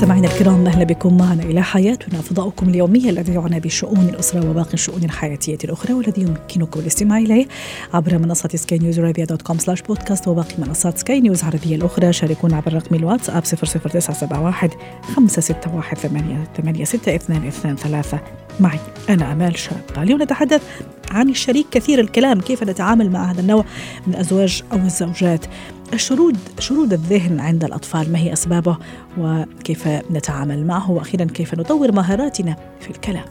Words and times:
مستمعينا 0.00 0.28
الكرام 0.28 0.66
أهلا 0.66 0.84
بكم 0.84 1.16
معنا 1.16 1.42
إلى 1.42 1.62
حياتنا 1.62 2.20
فضاؤكم 2.20 2.68
اليومي 2.68 3.10
الذي 3.10 3.34
يعنى 3.34 3.60
بشؤون 3.60 4.08
الأسرة 4.08 4.50
وباقي 4.50 4.74
الشؤون 4.74 5.04
الحياتية 5.04 5.58
الأخرى 5.64 5.92
والذي 5.92 6.22
يمكنكم 6.22 6.80
الاستماع 6.80 7.18
إليه 7.18 7.46
عبر 7.94 8.18
منصة 8.18 8.48
سكاي 8.54 8.78
نيوز 8.78 9.00
عربيه 9.00 9.24
dot 9.24 9.42
com 9.42 9.58
slash 9.58 9.82
podcast 9.82 10.28
وباقي 10.28 10.54
منصات 10.58 10.98
سكاي 10.98 11.20
نيوز 11.20 11.44
عربية 11.44 11.76
الأخرى. 11.76 12.12
شاركونا 12.12 12.56
عبر 12.56 12.74
رقم 12.74 12.94
الواتساب 12.94 13.44
00971 13.44 14.70
561 15.02 16.44
886 16.56 18.20
معي 18.60 18.78
أنا 19.08 19.32
آمال 19.32 19.58
شاب. 19.58 19.82
اليوم 19.96 20.22
نتحدث 20.22 20.62
عن 21.10 21.28
الشريك 21.28 21.66
كثير 21.70 22.00
الكلام 22.00 22.40
كيف 22.40 22.62
نتعامل 22.62 23.10
مع 23.10 23.30
هذا 23.30 23.40
النوع 23.40 23.64
من 24.06 24.14
الازواج 24.14 24.62
أو 24.72 24.78
الزوجات؟ 24.78 25.46
الشرود 25.92 26.36
شرود 26.58 26.92
الذهن 26.92 27.40
عند 27.40 27.64
الأطفال 27.64 28.12
ما 28.12 28.18
هي 28.18 28.32
أسبابه؟ 28.32 28.76
وكيف 29.18 29.88
نتعامل 29.88 30.66
معه؟ 30.66 30.90
وأخيرا 30.90 31.24
كيف 31.24 31.54
نطور 31.54 31.92
مهاراتنا 31.92 32.56
في 32.80 32.90
الكلام؟ 32.90 33.24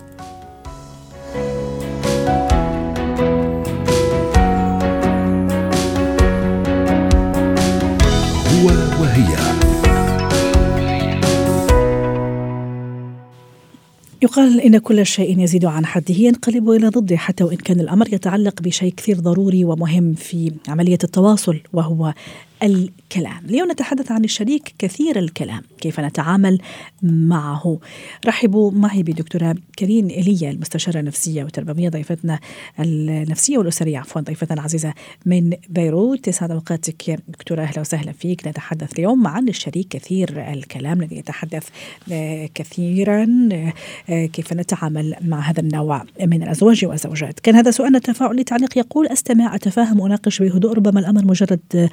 هو 8.48 8.68
وهي. 9.02 9.36
يقال 14.22 14.62
إن 14.62 14.78
كل 14.78 15.06
شيء 15.06 15.40
يزيد 15.40 15.66
عن 15.66 15.86
حده 15.86 16.16
ينقلب 16.16 16.70
إلى 16.70 16.88
ضده 16.88 17.18
حتى 17.18 17.44
وإن 17.44 17.58
كان 17.58 17.80
الأمر 17.80 18.14
يتعلق 18.14 18.62
بشيء 18.62 18.94
كثير 18.98 19.20
ضروري 19.20 19.66
ومهم 19.66 20.14
في 20.14 20.52
عملية 20.68 20.98
التواصل 21.04 21.60
وهو 21.74 22.14
الكلام. 22.64 23.46
اليوم 23.46 23.72
نتحدث 23.72 24.12
عن 24.12 24.24
الشريك 24.24 24.74
كثير 24.80 25.20
الكلام 25.20 25.62
كيف 25.82 26.00
نتعامل 26.00 26.58
معه. 27.04 27.80
رحبوا 28.26 28.72
معي 28.72 29.04
بدكتورة 29.04 29.56
كريم 29.80 30.10
إيليا 30.10 30.52
المستشارة 30.52 31.00
النفسية 31.00 31.44
والتربوية 31.44 31.90
ضيفتنا 31.90 32.40
النفسية 32.80 33.58
والأسرية 33.58 33.98
عفوا 34.00 34.22
ضيفتنا 34.22 34.54
العزيزة 34.54 34.94
من 35.26 35.54
بيروت. 35.70 36.28
يسعد 36.28 36.52
أوقاتك 36.52 37.20
دكتورة 37.28 37.62
أهلا 37.62 37.80
وسهلا 37.80 38.12
فيك. 38.12 38.48
نتحدث 38.48 38.94
اليوم 38.94 39.28
عن 39.28 39.50
الشريك 39.50 39.88
كثير 39.88 40.54
الكلام 40.54 41.02
الذي 41.02 41.18
يتحدث 41.18 41.68
آه، 42.12 42.50
كثيرا 42.56 43.50
آه، 44.10 44.26
كيف 44.26 44.54
نتعامل 44.54 45.16
مع 45.22 45.40
هذا 45.40 45.60
النوع 45.60 46.04
من 46.22 46.44
الأزواج 46.44 46.86
والزوجات. 46.86 47.40
كان 47.40 47.56
هذا 47.56 47.72
سؤالنا 47.72 48.00
تفاعلي 48.00 48.44
تعليق 48.44 48.78
يقول 48.78 49.08
أستمع 49.08 49.56
أتفاهم 49.56 50.02
أناقش 50.02 50.42
بهدوء 50.42 50.74
ربما 50.74 51.00
الأمر 51.00 51.26
مجرد 51.26 51.90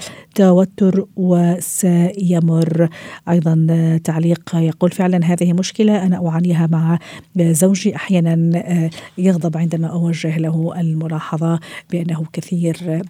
التوتر 0.62 1.06
وسيمر. 1.16 2.88
أيضا 3.28 3.66
تعليق 4.04 4.54
يقول 4.54 4.90
فعلا 4.90 5.24
هذه 5.24 5.52
مشكلة 5.52 6.06
أنا 6.06 6.28
أعانيها 6.28 6.66
مع 6.66 6.98
زوجي 7.36 7.96
أحيانا 7.96 8.90
يغضب 9.18 9.56
عندما 9.56 9.86
أوجه 9.86 10.38
له 10.38 10.80
الملاحظة 10.80 11.60
بأنه 11.90 12.24
كثير 12.32 13.02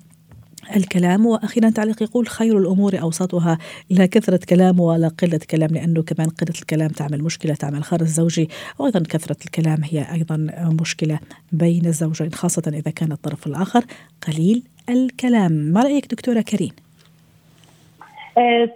الكلام. 0.77 1.27
وأخيرا 1.27 1.71
تعليق 1.71 2.03
يقول 2.03 2.29
خير 2.29 2.59
الأمور 2.59 3.01
أوسطها 3.01 3.59
لا 3.91 4.07
كثرة 4.07 4.41
كلام 4.49 4.81
ولا 4.81 5.09
قلة 5.09 5.41
كلام 5.51 5.71
لأنه 5.71 6.03
كمان 6.03 6.29
قلة 6.29 6.55
الكلام 6.61 6.89
تعمل 6.89 7.23
مشكلة 7.23 7.55
تعمل 7.55 7.85
خرج 7.85 8.07
زوجي. 8.07 8.49
وأيضا 8.79 9.01
كثرة 9.01 9.37
الكلام 9.45 9.79
هي 9.85 10.13
أيضا 10.13 10.37
مشكلة 10.81 11.19
بين 11.53 11.87
الزوجين 11.87 12.33
خاصة 12.33 12.63
إذا 12.67 12.91
كان 12.91 13.13
الطرف 13.13 13.47
الآخر 13.47 13.85
قليل 14.27 14.63
الكلام. 14.89 15.53
ما 15.53 15.83
رأيك 15.83 16.07
دكتورة 16.11 16.41
كريم؟ 16.41 16.71
آه، 16.71 16.86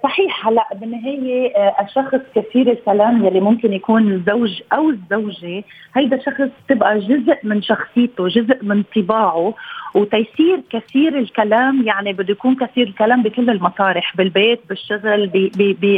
صحيح. 0.03 0.47
هلا 0.47 0.69
بالنهاية 0.75 1.57
آه، 1.57 1.77
الشخص 1.83 2.21
كثير 2.35 2.71
الكلام 2.73 3.27
يلي 3.27 3.41
ممكن 3.41 3.73
يكون 3.73 4.13
الزوج 4.13 4.63
أو 4.73 4.91
الزوجة. 4.91 5.65
هيدا 5.95 6.19
شخص 6.19 6.51
تبقى 6.69 6.99
جزء 6.99 7.39
من 7.43 7.63
شخصيته 7.63 8.29
جزء 8.29 8.59
من 8.65 8.83
طباعه. 8.97 9.55
وتيسير 9.95 10.61
كثير 10.71 11.19
الكلام 11.19 11.83
يعني 11.87 12.13
بده 12.13 12.33
يكون 12.33 12.55
كثير 12.55 12.87
الكلام 12.87 13.23
بكل 13.23 13.51
المطارح 13.51 14.17
بالبيت 14.17 14.61
بالشغل 14.69 15.51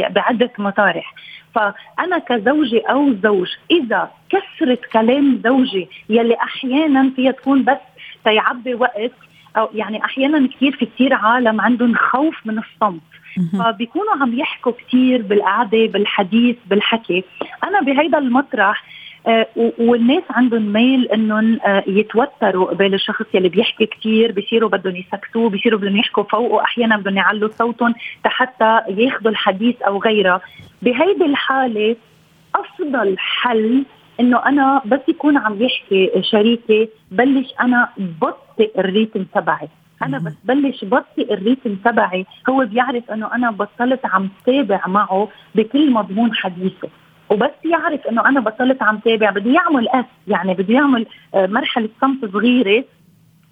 بعدة 0.09 0.51
مطارح. 0.57 1.13
فأنا 1.55 2.19
كزوجة 2.19 2.81
أو 2.89 3.13
زوج 3.23 3.47
إذا 3.71 4.11
كثرت 4.29 4.85
كلام 4.85 5.41
زوجي 5.43 5.87
يلي 6.09 6.35
أحيانا 6.35 7.11
فيها 7.15 7.31
تكون 7.31 7.63
بس 7.63 7.77
تيعبي 8.25 8.73
وقت 8.75 9.11
أو 9.57 9.69
يعني 9.73 10.05
أحيانا 10.05 10.47
كثير 10.47 10.71
في 10.71 10.85
كثير 10.85 11.13
عالم 11.13 11.61
عندهم 11.61 11.95
خوف 11.95 12.35
من 12.45 12.57
الصمت. 12.59 13.12
فبيكونوا 13.59 14.13
عم 14.21 14.39
يحكوا 14.39 14.71
كثير 14.71 15.21
بالقعدة 15.21 15.85
بالحديث 15.85 16.55
بالحكي. 16.65 17.23
أنا 17.63 17.81
بهيدا 17.81 18.17
المطرح 18.17 18.83
آه 19.27 19.47
والناس 19.77 20.23
عندهم 20.29 20.73
ميل 20.73 21.07
إنهم 21.07 21.59
آه 21.65 21.83
يتوتروا 21.87 22.65
قبال 22.69 22.93
الشخص 22.93 23.25
يلي 23.33 23.49
بيحكي 23.49 23.85
كثير 23.85 24.31
بصيروا 24.31 24.69
بدهم 24.69 24.95
يسكتوه 24.95 25.49
بصيروا 25.49 25.79
بدهم 25.79 25.97
يحكوا 25.97 26.23
فوقه 26.23 26.63
أحيانا 26.63 26.97
بدهم 26.97 27.17
يعلوا 27.17 27.49
صوتهم 27.59 27.93
حتى 28.25 28.79
ياخذوا 28.89 29.31
الحديث 29.31 29.81
أو 29.81 29.99
غيرها 29.99 30.41
بهيدي 30.81 31.25
الحالة 31.25 31.95
أفضل 32.55 33.15
حل 33.19 33.85
إنه 34.19 34.45
أنا 34.45 34.81
بس 34.85 34.99
يكون 35.07 35.37
عم 35.37 35.61
يحكي 35.61 36.11
شريكي 36.21 36.89
بلش 37.11 37.53
أنا 37.61 37.89
بطئ 37.97 38.79
الريتم 38.79 39.23
تبعي. 39.23 39.67
أنا 40.03 40.17
بس 40.17 40.33
بلش 40.43 40.85
بطئ 40.85 41.33
الريتم 41.33 41.75
تبعي. 41.75 42.25
هو 42.49 42.65
بيعرف 42.65 43.11
إنه 43.11 43.35
أنا 43.35 43.51
بطلت 43.51 44.05
عم 44.05 44.29
تابع 44.45 44.87
معه 44.87 45.27
بكل 45.55 45.91
مضمون 45.91 46.33
حديثه. 46.33 46.89
وبس 47.29 47.51
يعرف 47.65 48.07
إنه 48.07 48.25
أنا 48.29 48.39
بطلت 48.39 48.83
عم 48.83 48.97
تابع. 48.97 49.29
بده 49.31 49.51
يعمل 49.51 49.89
اس 49.89 50.05
يعني 50.27 50.53
بده 50.53 50.73
يعمل 50.73 51.05
آه، 51.35 51.45
مرحلة 51.45 51.89
صمت 52.01 52.25
صغيرة 52.33 52.83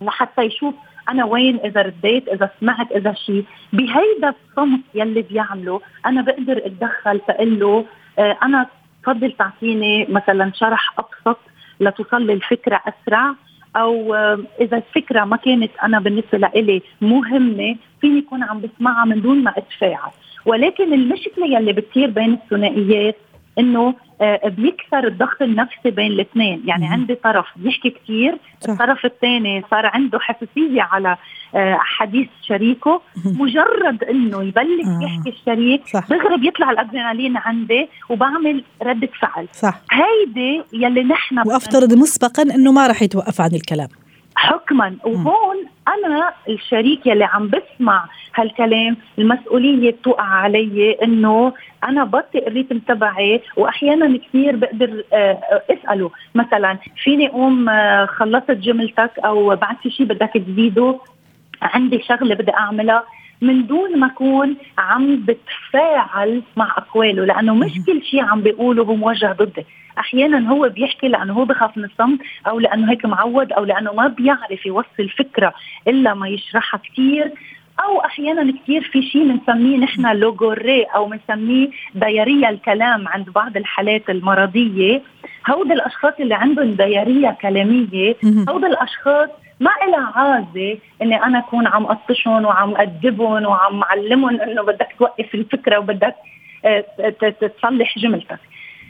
لحتى 0.01 0.41
يشوف 0.41 0.75
أنا 1.09 1.25
وين 1.25 1.59
إذا 1.66 1.81
رديت 1.81 2.28
إذا 2.28 2.50
سمعت 2.59 2.91
إذا 2.91 3.13
شيء 3.13 3.45
بهيدا 3.73 4.34
الصمت 4.50 4.81
يلي 4.95 5.22
بيعمله 5.22 5.81
أنا 6.06 6.22
بقدر 6.22 6.57
أتدخل 6.66 7.19
فإقول 7.28 7.59
له 7.59 7.85
آه، 8.19 8.38
أنا 8.44 8.66
تفضل 9.03 9.31
تعطيني 9.31 10.06
مثلا 10.09 10.51
شرح 10.56 10.94
أبسط 11.00 11.40
لتوصل 11.79 12.25
لي 12.25 12.34
الفكرة 12.34 12.81
أسرع. 12.88 13.35
أو 13.75 14.15
إذا 14.61 14.77
الفكرة 14.77 15.25
ما 15.25 15.37
كانت 15.37 15.71
أنا 15.83 15.99
بالنسبة 15.99 16.37
لإلي 16.37 16.81
مهمة 17.01 17.75
فيني 18.01 18.17
يكون 18.19 18.43
عم 18.43 18.61
بسمعها 18.61 19.05
من 19.05 19.21
دون 19.21 19.43
ما 19.43 19.53
أتفاعل. 19.57 20.11
ولكن 20.45 20.93
المشكلة 20.93 21.45
يلي 21.45 21.73
بتصير 21.73 22.09
بين 22.09 22.33
الثنائيات 22.33 23.15
إنه 23.59 23.95
آه، 24.22 24.47
بيكثر 24.47 25.07
الضغط 25.07 25.41
النفسي 25.41 25.91
بين 25.91 26.12
الاثنين. 26.12 26.62
يعني 26.66 26.85
مم. 26.85 26.91
عندي 26.94 27.16
طرف 27.16 27.45
بيحكي 27.56 27.89
كثير 27.89 28.38
الطرف 28.69 29.06
الثاني 29.06 29.63
صار 29.72 29.85
عنده 29.85 30.19
حساسية 30.19 30.81
على 30.81 31.17
آه، 31.56 31.78
حديث 31.79 32.28
شريكه. 32.47 33.01
مجرد 33.25 34.03
إنه 34.03 34.44
يبلش 34.44 34.88
آه. 34.88 35.00
يحكي 35.03 35.29
الشريك 35.29 35.81
دغري 36.09 36.38
بيطلع 36.38 36.72
الأدرينالين 36.72 37.38
عندي 37.38 37.90
وبعمل 38.09 38.63
رده 38.81 39.09
فعل. 39.22 39.47
صح. 39.51 39.81
هيدي 39.91 40.63
يلي 40.73 41.03
نحن 41.03 41.40
وأفترض 41.45 41.94
مسبقا 41.94 42.44
إنه 42.44 42.72
ما 42.72 42.88
راح 42.88 43.01
يتوقف 43.01 43.41
عن 43.41 43.50
الكلام. 43.53 43.88
حكما. 44.35 44.97
وهون 45.05 45.57
أنا 45.87 46.33
الشريك 46.49 47.07
يلي 47.07 47.23
عم 47.23 47.49
بسمع 47.49 48.05
هالكلام 48.35 48.97
المسؤولية 49.19 49.91
بتوقع 49.91 50.23
علي 50.23 50.97
إنه 51.03 51.53
أنا 51.83 52.03
بطئ 52.03 52.47
الريتم 52.47 52.79
تبعي 52.79 53.41
واحيانا 53.57 54.17
كثير 54.17 54.55
بقدر 54.55 55.03
آه، 55.13 55.61
أسأله. 55.72 56.11
مثلا 56.35 56.78
فيني 57.03 57.28
أقوم 57.28 57.69
آه، 57.69 58.05
خلصت 58.05 58.51
جملتك 58.51 59.11
أو 59.25 59.55
بعد 59.55 59.75
في 59.83 59.89
شيء 59.89 60.05
بدك 60.05 60.34
تزيده؟ 60.34 60.99
عندي 61.61 62.01
شغلة 62.01 62.35
بدي 62.35 62.53
أعملها. 62.53 63.03
من 63.41 63.67
دون 63.67 63.99
ما 63.99 64.08
أكون 64.08 64.55
عم 64.78 65.26
بتفاعل 65.26 66.41
مع 66.58 66.73
أقواله 66.78 67.26
لأنه 67.26 67.55
مش 67.55 67.72
كل 67.85 68.03
شيء 68.03 68.22
عم 68.22 68.41
بيقوله 68.41 68.84
هو 68.84 68.96
موجه 68.96 69.35
ضدي. 69.40 69.66
أحيانا 69.99 70.49
هو 70.49 70.70
بيحكي 70.70 71.08
لأنه 71.08 71.34
هو 71.34 71.46
بخاف 71.46 71.78
من 71.78 71.84
الصمت 71.85 72.20
أو 72.47 72.59
لأنه 72.59 72.91
هيك 72.91 73.05
معود 73.05 73.52
أو 73.52 73.64
لأنه 73.64 73.93
ما 73.93 74.08
بيعرف 74.08 74.66
يوصل 74.66 75.09
فكرة 75.17 75.53
إلا 75.88 76.14
ما 76.14 76.28
يشرحها 76.28 76.79
كثير 76.79 77.32
أو 77.85 77.99
أحيانا 78.05 78.53
كثير 78.64 78.90
في 78.91 79.02
شيء 79.02 79.28
بنسميه 79.28 79.78
نحن 79.78 80.16
لوغوري 80.16 80.84
أو 80.84 81.05
بنسميه 81.05 81.70
ديارية 81.96 82.49
الكلام 82.49 83.08
عند 83.08 83.29
بعض 83.29 83.58
الحالات 83.58 84.09
المرضية. 84.09 85.02
هود 85.49 85.72
الأشخاص 85.72 86.14
اللي 86.20 86.35
عندهم 86.35 86.72
ديارية 86.72 87.37
كلامية 87.41 88.16
هود 88.49 88.66
الأشخاص 88.66 89.29
ما 89.61 89.72
إلها 89.84 90.11
عازة 90.16 90.78
إني 91.02 91.23
أنا 91.23 91.40
أكون 91.40 91.67
عم 91.67 91.85
قطشهم 91.85 92.46
وعم 92.46 92.75
أدبهم 92.78 93.46
وعم 93.46 93.79
معلمهم 93.79 94.41
إنه 94.41 94.61
بدك 94.61 94.96
توقف 94.99 95.35
الفكرة 95.35 95.79
وبدك 95.79 96.16
آه، 96.66 96.85
تصلح 97.41 97.99
جملتك. 97.99 98.40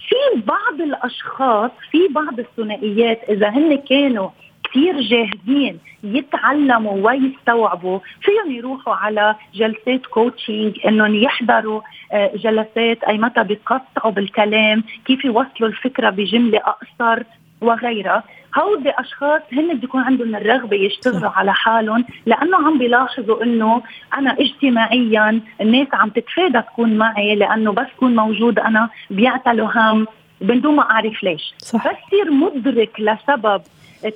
في 0.09 0.41
بعض 0.41 0.81
الأشخاص 0.81 1.71
في 1.91 2.07
بعض 2.07 2.39
الثنائيات 2.39 3.19
إذا 3.29 3.50
هن 3.50 3.75
كانوا 3.75 4.29
كثير 4.63 5.01
جاهزين 5.01 5.79
يتعلموا 6.03 7.09
ويستوعبوا 7.12 8.00
فيهم 8.21 8.51
يروحوا 8.51 8.94
على 8.94 9.35
جلسات 9.53 10.06
كوتشنج 10.06 10.79
إنهم 10.88 11.15
يحضروا 11.15 11.81
آه، 12.12 12.31
جلسات 12.35 13.03
أي 13.03 13.18
متى 13.18 13.44
بيقطعوا 13.44 14.12
بالكلام 14.12 14.83
كيف 15.06 15.25
يوصلوا 15.25 15.69
الفكرة 15.69 16.09
بجملة 16.09 16.57
أقصر. 16.57 17.23
وغيرها 17.61 18.23
هودي 18.57 18.89
أشخاص 18.89 19.41
هن 19.53 19.73
بده 19.73 19.83
يكون 19.83 20.01
عندهم 20.01 20.35
الرغبة 20.35 20.77
يشتغلوا 20.77 21.29
صح. 21.29 21.37
على 21.37 21.53
حالهم 21.53 22.05
لأنه 22.25 22.57
عم 22.57 22.77
بيلاحظوا 22.77 23.43
إنه 23.43 23.81
أنا 24.17 24.35
اجتماعيا 24.39 25.41
الناس 25.61 25.87
عم 25.93 26.09
تتفادى 26.09 26.61
تكون 26.61 26.97
معي 26.97 27.35
لأنه 27.35 27.71
بس 27.71 27.87
كون 27.99 28.15
موجود 28.15 28.59
أنا 28.59 28.89
بيعتلوا 29.09 29.69
هم 29.75 30.07
من 30.41 30.61
دون 30.61 30.75
ما 30.75 30.91
أعرف 30.91 31.23
ليش 31.23 31.53
صح. 31.57 31.87
بس 31.87 31.95
تصير 32.07 32.31
مدرك 32.31 32.99
لسبب 32.99 33.61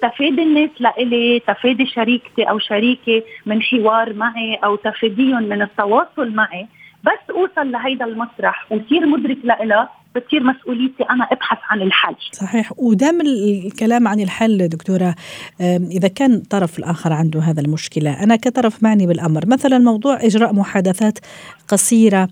تفادي 0.01 0.43
الناس 0.43 0.69
لإلي 0.79 1.39
تفادي 1.39 1.85
شريكتي 1.85 2.43
أو 2.43 2.59
شريكي 2.59 3.23
من 3.45 3.61
حوار 3.61 4.13
معي 4.13 4.55
أو 4.55 4.75
تفاديهم 4.75 5.43
من 5.43 5.61
التواصل 5.61 6.31
معي 6.31 6.67
بس 7.03 7.35
أوصل 7.35 7.71
لهيدا 7.71 8.05
المسرح 8.05 8.65
وصير 8.71 9.05
مدرك 9.05 9.37
لها 9.43 9.89
بتصير 10.15 10.43
مسؤوليتي 10.43 11.03
أنا 11.03 11.23
أبحث 11.23 11.57
عن 11.69 11.81
الحل. 11.81 12.15
صحيح. 12.31 12.73
ودام 12.77 13.21
الكلام 13.21 14.07
عن 14.07 14.19
الحل 14.19 14.67
دكتورة 14.67 15.15
إذا 15.61 16.07
كان 16.07 16.33
الطرف 16.33 16.79
الآخر 16.79 17.13
عنده 17.13 17.39
هذا 17.39 17.61
المشكلة 17.61 18.23
أنا 18.23 18.35
كطرف 18.35 18.83
معني 18.83 19.07
بالأمر. 19.07 19.47
مثلا 19.47 19.77
موضوع 19.77 20.25
إجراء 20.25 20.53
محادثات 20.53 21.19
قصيرة 21.67 22.29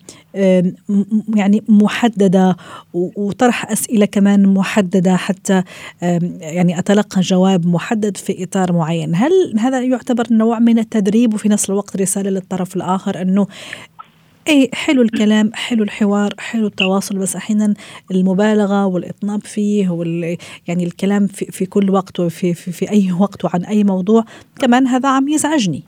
يعني 1.35 1.63
محددة 1.69 2.57
وطرح 2.93 3.71
أسئلة 3.71 4.05
كمان 4.05 4.53
محددة 4.53 5.15
حتى 5.15 5.63
يعني 6.41 6.79
أتلقى 6.79 7.21
جواب 7.21 7.67
محدد 7.67 8.17
في 8.17 8.43
إطار 8.43 8.73
معين. 8.73 9.15
هل 9.15 9.31
هذا 9.59 9.81
يعتبر 9.81 10.23
نوع 10.31 10.59
من 10.59 10.79
التدريب 10.79 11.33
وفي 11.33 11.49
نفس 11.49 11.69
الوقت 11.69 11.97
رسالة 11.97 12.29
للطرف 12.29 12.75
الآخر 12.75 13.21
أنه 13.21 13.47
إي 14.47 14.69
حلو 14.73 15.01
الكلام 15.01 15.51
حلو 15.53 15.83
الحوار 15.83 16.33
حلو 16.39 16.67
التواصل 16.67 17.17
بس 17.17 17.35
أحيانا 17.35 17.73
المبالغة 18.11 18.85
والإطناب 18.85 19.41
فيه 19.41 19.89
وال 19.89 20.37
يعني 20.67 20.83
الكلام 20.83 21.27
في, 21.27 21.45
في 21.45 21.65
كل 21.65 21.89
وقت 21.89 22.19
وفي 22.19 22.53
في, 22.53 22.71
في 22.71 22.91
أي 22.91 23.11
وقت 23.11 23.45
وعن 23.45 23.65
أي 23.65 23.83
موضوع 23.83 24.25
كمان 24.59 24.87
هذا 24.87 25.09
عم 25.09 25.27
يزعجني. 25.27 25.83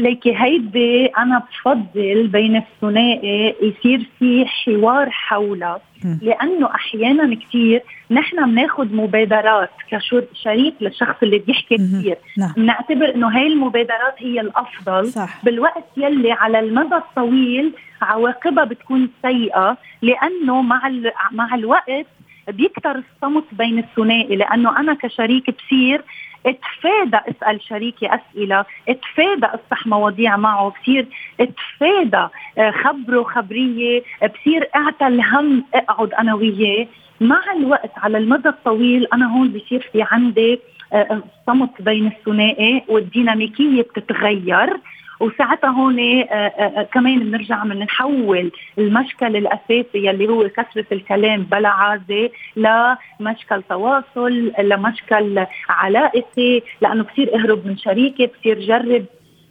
ليكي 0.00 0.34
هيدي 0.36 1.06
أنا 1.06 1.42
بفضل 1.50 2.26
بين 2.26 2.56
الثنائي 2.56 3.54
يصير 3.62 4.08
في 4.18 4.46
حوار 4.46 5.10
حولها 5.10 5.80
لأنه 6.22 6.74
أحيانا 6.74 7.34
كثير 7.34 7.82
نحن 8.10 8.50
بناخذ 8.50 8.94
مبادرات 8.94 9.70
كشريك 9.90 10.74
للشخص 10.80 11.16
اللي 11.22 11.38
بيحكي 11.38 11.76
كثير 11.76 12.16
نعم. 12.38 12.52
بنعتبر 12.56 13.14
إنه 13.14 13.28
هاي 13.28 13.46
المبادرات 13.46 14.14
هي 14.18 14.40
الأفضل. 14.40 15.06
صح. 15.06 15.44
بالوقت 15.44 15.84
يلي 15.96 16.32
على 16.32 16.58
المدى 16.60 16.94
الطويل 16.94 17.72
عواقبها 18.02 18.64
بتكون 18.64 19.08
سيئة. 19.22 19.76
لأنه 20.02 20.62
مع 20.62 20.90
مع 21.32 21.54
الوقت 21.54 22.06
بيكتر 22.50 23.02
الصمت 23.02 23.44
بين 23.52 23.78
الثنائي 23.78 24.36
لأنه 24.36 24.80
أنا 24.80 24.94
كشريك 24.94 25.50
بصير 25.50 26.02
اتفادى 26.46 27.16
أسأل 27.30 27.62
شريكي 27.62 28.08
أسئلة 28.14 28.64
اتفادى 28.88 29.46
أفتح 29.46 29.86
مواضيع 29.86 30.36
معه 30.36 30.72
بصير 30.82 31.06
اتفادى 31.40 32.28
آه، 32.58 32.70
خبره 32.70 33.22
خبرية 33.22 34.02
بصير 34.22 34.68
أعطى 34.76 35.06
الهم 35.06 35.64
أقعد 35.74 36.12
أنا 36.14 36.34
وياه. 36.34 36.86
مع 37.20 37.40
الوقت 37.56 37.90
على 37.96 38.18
المدى 38.18 38.48
الطويل 38.48 39.06
أنا 39.12 39.36
هون 39.36 39.48
بصير 39.48 39.88
في 39.92 40.04
عندي 40.10 40.60
آه، 40.92 41.22
صمت 41.46 41.82
بين 41.82 42.06
الثنائي 42.06 42.82
والديناميكية 42.88 43.82
بتتغير. 43.82 44.76
وساعتها 45.20 45.70
هون 45.70 45.98
آه، 46.00 46.24
آه، 46.32 46.82
كمان 46.82 47.18
بنرجع 47.18 47.64
بنحول 47.64 48.52
المشكل 48.78 49.36
الأساسي 49.36 49.86
يلي 49.94 50.28
هو 50.28 50.48
كثره 50.48 50.86
الكلام 50.92 51.42
بلا 51.42 51.68
عازة 51.68 52.30
لمشكل 52.56 53.62
تواصل 53.62 54.52
لمشكل 54.58 55.46
علاقتي 55.68 56.62
لأنه 56.80 57.04
بصير 57.04 57.34
أهرب 57.34 57.66
من 57.66 57.76
شريكي 57.76 58.26
بصير 58.26 58.60
جرب 58.60 59.04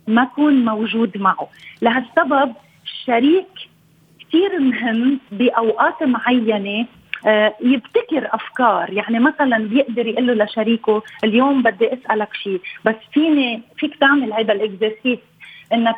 ما 0.07 0.24
أكون 0.24 0.66
موجود 0.66 1.18
معه. 1.18 1.48
لهالسبب 1.81 2.54
الشريك 2.83 3.48
كثير 4.19 4.60
مهم 4.60 5.19
بأوقات 5.31 6.04
معينة 6.04 6.86
آه، 7.27 7.56
يبتكر 7.62 8.30
أفكار. 8.31 8.94
يعني 8.94 9.19
مثلا 9.19 9.57
بيقدر 9.57 10.07
يقول 10.07 10.27
له 10.27 10.45
لشريكه 10.45 11.04
اليوم 11.24 11.62
بدي 11.62 11.94
أسألك 11.94 12.33
شيء 12.33 12.62
بس 12.86 12.95
فيني 13.13 13.62
فيك 13.77 13.95
تعمل 13.95 14.33
هذا 14.33 14.54
الإكزرسيس. 14.54 15.19
إنك 15.74 15.95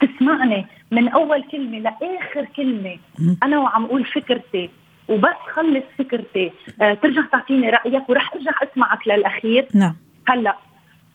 تسمعني 0.00 0.66
من 0.90 1.08
أول 1.08 1.42
كلمة 1.42 1.78
لآخر 1.78 2.44
كلمة. 2.56 2.98
أنا 3.42 3.58
وعم 3.58 3.84
أقول 3.84 4.04
فكرتي 4.04 4.70
وبس 5.08 5.36
خلص 5.54 5.84
فكرتي. 5.98 6.52
آه 6.82 6.94
ترجع 6.94 7.22
تعطيني 7.32 7.70
رأيك 7.70 8.08
ورح 8.08 8.34
أرجع 8.34 8.52
أسمعك 8.62 9.08
للأخير. 9.08 9.66
نعم. 9.74 9.96
هلأ 10.28 10.56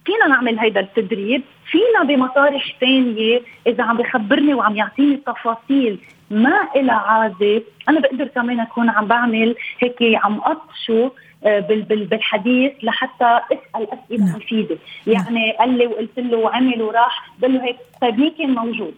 فينا 0.05 0.27
نعمل 0.27 0.59
هيدا 0.59 0.79
التدريب. 0.79 1.41
فينا 1.71 2.03
بمطارح 2.03 2.75
ثانية 2.81 3.41
إذا 3.67 3.83
عم 3.83 3.97
بخبرني 3.97 4.53
وعم 4.53 4.75
يعطيني 4.75 5.17
تفاصيل 5.17 5.99
ما 6.31 6.67
إلها 6.75 6.95
عادة. 6.95 7.63
أنا 7.89 7.99
بقدر 7.99 8.27
كمان 8.27 8.59
أكون 8.59 8.89
عم 8.89 9.05
بعمل 9.05 9.55
هيك 9.79 9.97
عم 10.01 10.39
قطشه 10.39 11.11
بالحديث 11.43 12.71
لحتى 12.83 13.39
اسأل 13.51 13.87
أسئلة 13.93 14.25
نعم. 14.25 14.35
مفيدة. 14.35 14.77
يعني 15.07 15.51
قال 15.51 15.77
لي 15.77 15.87
وقلت 15.87 16.19
له 16.19 16.37
وعمل 16.37 16.81
وراح 16.81 17.31
بقول 17.39 17.53
له 17.53 17.63
هيك 17.63 17.77
طيب 18.01 18.19
مين 18.19 18.31
كان 18.37 18.49
موجود؟ 18.49 18.93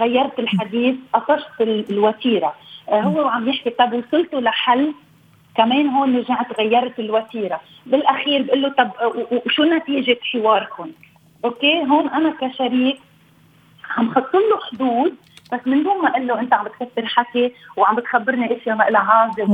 غيرت 0.00 0.38
الحديث 0.38 0.96
قطشت 1.12 1.60
الوتيرة. 1.60 2.54
آه، 2.88 3.00
هو 3.00 3.24
وعم 3.24 3.48
يحكي 3.48 3.70
طب 3.70 3.92
وصلتوا 3.92 4.40
لحل؟ 4.40 4.92
كمان 5.56 5.86
هون 5.88 6.16
رجعت 6.16 6.60
غيرت 6.60 6.98
الوتيرة. 6.98 7.60
بالأخير 7.86 8.42
بقول 8.42 8.62
له 8.62 8.68
طب 8.68 8.90
وشو 9.46 9.64
نتيجة 9.64 10.18
حواركم 10.32 10.90
أوكي 11.44 11.82
هون 11.82 12.08
أنا 12.08 12.34
كشريك 12.40 12.98
عم 13.96 14.14
حط 14.14 14.34
له 14.34 14.60
حدود 14.72 15.14
بس 15.52 15.60
من 15.66 15.82
دون 15.82 16.02
ما 16.02 16.08
أقول 16.08 16.26
له 16.26 16.40
أنت 16.40 16.54
عم 16.54 16.64
بتكثر 16.64 17.06
حكي 17.06 17.52
وعم 17.76 17.96
بتخبرني 17.96 18.56
إشياء 18.56 18.76
ما 18.76 18.84
لها 18.84 19.00
عازه 19.00 19.44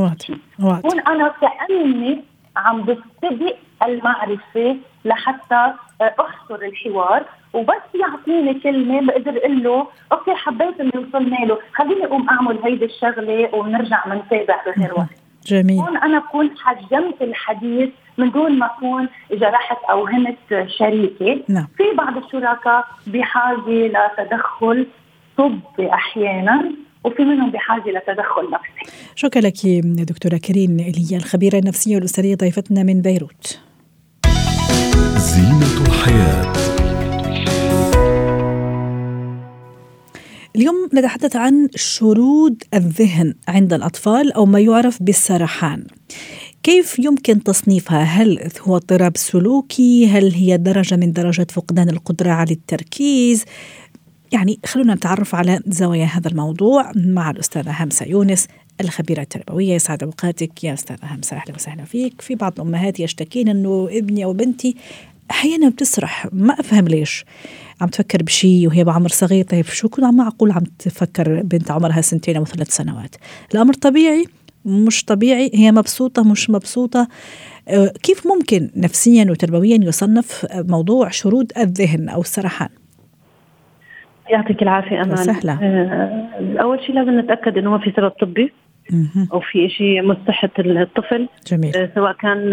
هون 0.61 1.01
أنا 1.01 1.35
كاني 1.41 2.25
عم 2.57 2.83
بستبق 2.83 3.57
المعرفة 3.83 4.77
لحتى 5.05 5.73
أحصر 6.03 6.55
الحوار 6.55 7.25
وبس 7.53 7.83
يعطيني 7.95 8.55
كلمة 8.55 9.01
بقدر 9.01 9.37
أقول 9.37 9.63
له 9.63 9.87
أوكي 10.13 10.35
حبيت 10.35 10.81
اللي 10.81 10.99
وصلنا 10.99 11.37
له 11.37 11.59
خليني 11.75 12.05
أقوم 12.05 12.29
أعمل 12.29 12.59
هيدي 12.65 12.85
الشغلة 12.85 13.55
ونرجع 13.55 14.05
بنتابع 14.07 14.61
بغير 14.67 14.93
وقت. 14.97 15.09
جميل. 15.47 15.81
هون 15.81 15.97
أنا 15.97 16.19
بكون 16.19 16.51
حجمت 16.59 17.23
الحديث 17.23 17.91
من 18.19 18.31
دون 18.31 18.59
ما 18.59 18.67
أكون 18.67 19.09
جرحت 19.31 19.79
أو 19.91 20.07
هنت 20.07 20.67
شريكي 20.67 21.45
نعم. 21.49 21.67
في 21.77 21.85
بعض 21.99 22.17
الشركاء 22.17 22.85
بحاجة 23.07 23.87
لتدخل 24.19 24.87
طبي 25.39 25.93
أحيانا 25.93 26.73
وفي 27.05 27.23
منهم 27.23 27.51
بحاجة 27.51 27.91
لتدخل 27.91 28.51
نفسي. 28.53 28.95
شكرا 29.15 29.43
لك 29.43 29.67
دكتورة 29.85 30.37
كريم 30.37 30.79
ايليا 30.79 31.17
الخبيرة 31.19 31.59
النفسية 31.59 31.95
والاسريه 31.95 32.35
ضيفتنا 32.35 32.83
من 32.83 33.03
بيروت. 33.03 33.61
زينة 35.17 35.87
الحياة 35.87 36.55
اليوم 40.57 40.89
نتحدث 40.95 41.37
عن 41.37 41.69
شرود 41.77 42.63
الذهن 42.75 43.35
عند 43.49 43.73
الأطفال 43.73 44.33
أو 44.33 44.47
ما 44.47 44.61
يعرف 44.61 45.03
بالسرحان 45.03 45.87
كيف 46.63 46.99
يمكن 46.99 47.43
تصنيفها؟ 47.43 48.03
هل 48.03 48.49
هو 48.63 48.77
اضطراب 48.77 49.17
سلوكي؟ 49.17 50.07
هل 50.07 50.33
هي 50.33 50.57
درجة 50.57 50.97
من 50.97 51.13
درجات 51.13 51.51
فقدان 51.51 51.89
القدرة 51.89 52.31
على 52.31 52.51
التركيز؟ 52.51 53.45
يعني 54.35 54.59
خلونا 54.67 54.95
نتعرف 54.95 55.35
على 55.35 55.61
زوايا 55.67 56.05
هذا 56.05 56.29
الموضوع 56.29 56.93
مع 56.97 57.31
الأستاذة 57.31 57.85
همسة 57.85 58.07
يونس 58.07 58.47
الخبيرة 58.81 59.23
التربوية. 59.23 59.75
يسعد 59.75 60.03
أوقاتك. 60.03 60.65
يا 60.65 60.75
أستاذة 60.75 60.99
همسة 61.03 61.37
أهلا 61.37 61.55
وسهلا 61.55 61.85
فيك. 61.85 62.21
في 62.21 62.35
بعض 62.35 62.53
الأمهات 62.57 63.01
يشتكين 63.01 63.49
أنه 63.49 63.89
ابني 63.91 64.25
أو 64.25 64.33
بنتي 64.33 64.77
أحيانا 65.31 65.69
بتسرح. 65.69 66.29
ما 66.33 66.61
أفهم 66.61 66.89
ليش. 66.89 67.25
عم 67.81 67.89
تفكر 67.89 68.23
بشيء 68.23 68.69
وهي 68.69 68.85
بعمر 68.85 69.09
صغير. 69.09 69.45
طيب 69.45 69.65
شو 69.65 69.89
كل 69.89 70.05
عم 70.05 70.17
معقول 70.17 70.53
عم 70.53 70.65
تفكر 70.79 71.43
بنت 71.43 71.71
عمرها 71.71 72.01
سنتين 72.01 72.37
أو 72.37 72.45
ثلاث 72.45 72.71
سنوات. 72.71 73.17
الأمر 73.55 73.75
طبيعي 73.75 74.25
مش 74.65 75.05
طبيعي. 75.05 75.51
هي 75.55 75.73
مبسوطة 75.73 76.23
مش 76.23 76.51
مبسوطة. 76.51 77.09
كيف 78.03 78.27
ممكن 78.27 78.71
نفسيا 78.77 79.31
وتربويا 79.31 79.79
يصنف 79.83 80.47
موضوع 80.55 81.11
شرود 81.11 81.53
الذهن 81.59 82.09
أو 82.09 82.21
السرحان؟ 82.21 82.69
يعطيك 84.31 84.63
العافية 84.63 85.03
أمان. 85.03 85.17
سهلة 85.17 85.59
أول 86.61 86.81
شيء 86.81 86.95
لازم 86.95 87.19
نتأكد 87.19 87.59
إنه 87.59 87.71
ما 87.71 87.79
في 87.79 87.93
سبب 87.97 88.11
طبي 88.11 88.53
أو 89.33 89.41
في 89.41 89.69
شيء 89.69 90.03
مصلحه 90.03 90.51
الطفل. 90.59 91.29
جميل. 91.47 91.89
سواء 91.95 92.13
كان 92.13 92.53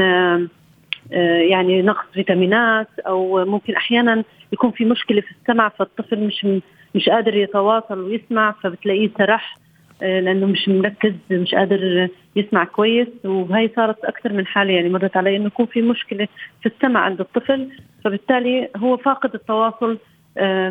يعني 1.49 1.81
نقص 1.81 2.05
فيتامينات 2.13 2.87
أو 3.07 3.45
ممكن 3.45 3.75
أحيانا 3.75 4.23
يكون 4.53 4.71
في 4.71 4.85
مشكلة 4.85 5.21
في 5.21 5.31
السمع 5.41 5.69
فالطفل 5.69 6.19
مش 6.19 6.47
مش 6.95 7.09
قادر 7.09 7.35
يتواصل 7.35 7.99
ويسمع 7.99 8.55
فبتلاقيه 8.63 9.09
سرح 9.17 9.57
لأنه 10.01 10.45
مش 10.45 10.69
مركز 10.69 11.13
مش 11.31 11.55
قادر 11.55 12.09
يسمع 12.35 12.63
كويس. 12.63 13.07
وهي 13.25 13.69
صارت 13.75 14.05
أكثر 14.05 14.33
من 14.33 14.45
حالة 14.45 14.73
يعني 14.73 14.89
مرت 14.89 15.17
علي 15.17 15.35
إنه 15.35 15.45
يكون 15.45 15.65
في 15.65 15.81
مشكلة 15.81 16.27
في 16.61 16.65
السمع 16.65 16.99
عند 16.99 17.19
الطفل 17.19 17.69
فبالتالي 18.03 18.69
هو 18.77 18.97
فاقد 18.97 19.33
التواصل 19.33 19.97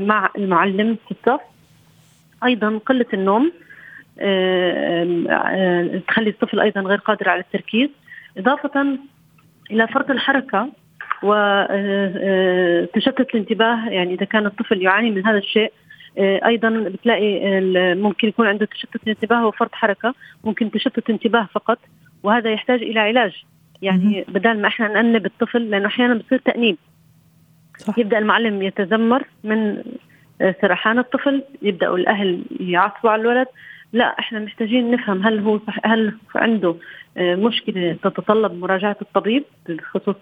مع 0.07 0.31
المعلم 0.39 0.97
في 1.09 1.11
الصف 1.11 1.41
أيضا 2.45 2.79
قلة 2.87 3.07
النوم 3.15 3.53
تخلي 6.09 6.31
الطفل 6.31 6.61
أيضا 6.61 6.81
غير 6.81 6.99
قادر 6.99 7.29
على 7.29 7.41
التركيز. 7.41 7.89
إضافة 8.39 8.99
إلى 9.71 9.89
فرط 9.89 10.11
الحركة 10.11 10.69
وتشتت 11.23 12.25
الانتباه 13.35 13.89
يعني 13.89 14.15
إذا 14.15 14.25
كان 14.25 14.47
الطفل 14.47 14.83
يعاني 14.83 15.11
من 15.11 15.27
هذا 15.27 15.39
الشيء 15.39 15.73
أيضا 16.19 16.69
بتلاقي 16.71 17.61
ممكن 17.95 18.29
يكون 18.29 18.47
عنده 18.47 18.67
تشتت 18.67 19.09
انتباه 19.09 19.47
وفرط 19.47 19.75
حركة 19.75 20.15
ممكن 20.45 20.71
تشتت 20.71 21.11
انتباه 21.11 21.49
فقط 21.55 21.79
وهذا 22.23 22.51
يحتاج 22.51 22.83
إلى 22.83 23.01
علاج. 23.01 23.45
يعني 23.83 24.25
بدل 24.29 24.61
ما 24.61 24.69
إحنا 24.69 24.89
نأنب 24.89 25.27
الطفل 25.27 25.71
لأنه 25.71 25.87
أحيانا 25.87 26.15
بصير 26.15 26.39
تأنيب. 26.39 26.77
صح. 27.87 27.99
يبدأ 27.99 28.19
المعلم 28.19 28.63
يتذمر 28.63 29.23
من 29.45 29.83
سرحان 30.61 30.99
الطفل 30.99 31.43
يبداوا 31.63 31.97
الأهل 31.97 32.43
يعصبوا 32.61 33.11
على 33.11 33.23
الولد 33.23 33.47
لا 33.93 34.19
إحنا 34.19 34.39
محتاجين 34.39 34.91
نفهم 34.91 35.27
هل 35.27 35.39
هو 35.39 35.59
صح 35.67 35.77
هل 35.85 36.15
عنده 36.35 36.75
مشكلة 37.19 37.97
تتطلب 38.03 38.53
مراجعة 38.53 38.97
الطبيب 39.03 39.45
بخصوص 39.69 40.17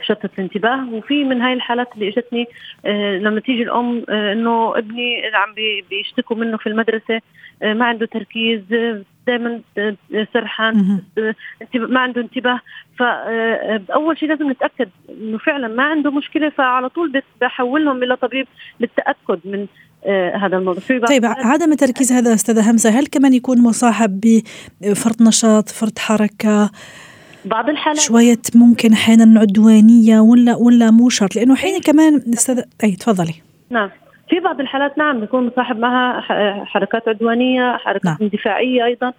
تشتت 0.00 0.30
الانتباه 0.38 0.88
وفي 0.92 1.24
من 1.24 1.42
هاي 1.42 1.52
الحالات 1.52 1.88
اللي 1.94 2.08
إجتني 2.08 2.46
لما 3.24 3.40
تيجي 3.40 3.62
الأم 3.62 4.04
إنه 4.10 4.78
ابني 4.78 5.22
عم 5.34 5.54
بيشتكوا 5.90 6.36
منه 6.36 6.56
في 6.56 6.66
المدرسة 6.68 7.20
ما 7.62 7.84
عنده 7.84 8.06
تركيز 8.06 8.62
دائما 9.28 9.60
سرحان 10.32 11.00
ما 11.74 12.00
عنده 12.00 12.20
انتباه. 12.20 12.60
فاول 12.98 14.18
شيء 14.18 14.28
لازم 14.28 14.50
نتأكد 14.50 14.88
إنه 15.10 15.38
فعلا 15.38 15.68
ما 15.68 15.82
عنده 15.82 16.10
مشكلة 16.10 16.48
فعلى 16.48 16.88
طول 16.88 17.22
بحولهم 17.40 18.02
إلى 18.02 18.16
طبيب 18.16 18.46
للتأكد 18.80 19.38
من 19.44 19.66
آه 20.06 20.36
هذا 20.36 20.56
الموضوع. 20.56 20.80
في 20.80 21.00
طيب 21.00 21.24
عدم 21.24 21.72
التركيز 21.72 22.12
هذا 22.12 22.34
أستاذة 22.34 22.70
همسه 22.70 22.90
هل 22.90 23.06
كمان 23.06 23.34
يكون 23.34 23.62
مصاحب 23.62 24.20
بفرط 24.80 25.22
نشاط 25.22 25.68
فرط 25.68 25.98
حركة؟ 25.98 26.70
بعض 27.44 27.68
الحالات. 27.68 28.00
شوية 28.00 28.42
ممكن 28.54 28.92
أحيانا 28.92 29.40
عدوانية 29.40 30.20
ولا 30.20 30.56
ولا 30.56 30.90
مو 30.90 31.08
شرط 31.08 31.36
لأنه 31.36 31.54
أحيانا 31.54 31.80
كمان 31.80 32.22
أستاذ 32.34 32.62
أي 32.84 32.96
تفضلي. 32.96 33.34
نعم. 33.70 33.90
في 34.30 34.40
بعض 34.40 34.60
الحالات 34.60 34.98
نعم 34.98 35.20
بيكون 35.20 35.46
مصاحب 35.46 35.78
معها 35.78 36.20
حركات 36.64 37.08
عدوانية 37.08 37.76
حركات 37.76 38.04
نعم. 38.04 38.16
اندفاعية 38.22 38.84
أيضا 38.84 39.12